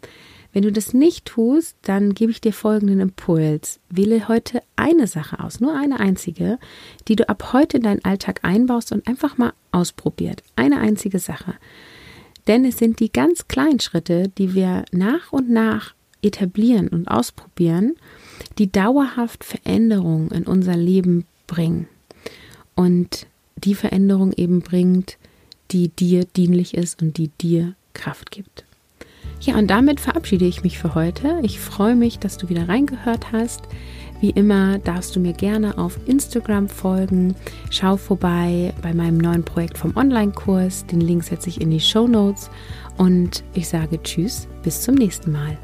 Wenn 0.52 0.62
du 0.62 0.72
das 0.72 0.94
nicht 0.94 1.26
tust, 1.26 1.76
dann 1.82 2.14
gebe 2.14 2.32
ich 2.32 2.40
dir 2.40 2.52
folgenden 2.52 3.00
Impuls. 3.00 3.78
Wähle 3.88 4.26
heute 4.26 4.62
eine 4.74 5.06
Sache 5.06 5.38
aus, 5.38 5.60
nur 5.60 5.76
eine 5.76 6.00
einzige, 6.00 6.58
die 7.06 7.16
du 7.16 7.28
ab 7.28 7.52
heute 7.52 7.76
in 7.76 7.84
deinen 7.84 8.04
Alltag 8.04 8.40
einbaust 8.42 8.90
und 8.90 9.06
einfach 9.06 9.38
mal 9.38 9.52
ausprobiert. 9.70 10.42
Eine 10.56 10.78
einzige 10.78 11.20
Sache. 11.20 11.54
Denn 12.48 12.64
es 12.64 12.78
sind 12.78 12.98
die 12.98 13.12
ganz 13.12 13.46
kleinen 13.46 13.80
Schritte, 13.80 14.28
die 14.38 14.54
wir 14.54 14.84
nach 14.90 15.32
und 15.32 15.50
nach 15.50 15.94
etablieren 16.22 16.88
und 16.88 17.06
ausprobieren, 17.06 17.94
die 18.58 18.70
dauerhaft 18.70 19.44
Veränderungen 19.44 20.30
in 20.30 20.44
unser 20.44 20.76
Leben 20.76 21.26
bringen. 21.46 21.86
Und 22.74 23.26
die 23.56 23.74
Veränderung 23.74 24.32
eben 24.32 24.60
bringt, 24.60 25.16
die 25.70 25.88
dir 25.88 26.24
dienlich 26.24 26.74
ist 26.74 27.02
und 27.02 27.18
die 27.18 27.28
dir 27.40 27.74
Kraft 27.92 28.30
gibt. 28.30 28.64
Ja, 29.40 29.56
und 29.56 29.68
damit 29.68 30.00
verabschiede 30.00 30.44
ich 30.44 30.62
mich 30.62 30.78
für 30.78 30.94
heute. 30.94 31.38
Ich 31.42 31.58
freue 31.60 31.94
mich, 31.94 32.18
dass 32.18 32.36
du 32.36 32.50
wieder 32.50 32.68
reingehört 32.68 33.32
hast. 33.32 33.62
Wie 34.20 34.30
immer 34.30 34.78
darfst 34.78 35.16
du 35.16 35.20
mir 35.20 35.32
gerne 35.32 35.78
auf 35.78 35.98
Instagram 36.06 36.68
folgen. 36.68 37.34
Schau 37.70 37.96
vorbei 37.96 38.74
bei 38.82 38.92
meinem 38.92 39.16
neuen 39.16 39.42
Projekt 39.42 39.78
vom 39.78 39.96
Online-Kurs. 39.96 40.84
Den 40.86 41.00
Link 41.00 41.24
setze 41.24 41.48
ich 41.48 41.58
in 41.58 41.70
die 41.70 41.80
Show 41.80 42.06
Notes. 42.06 42.50
Und 42.98 43.42
ich 43.54 43.66
sage 43.66 44.02
Tschüss, 44.02 44.46
bis 44.62 44.82
zum 44.82 44.94
nächsten 44.94 45.32
Mal. 45.32 45.56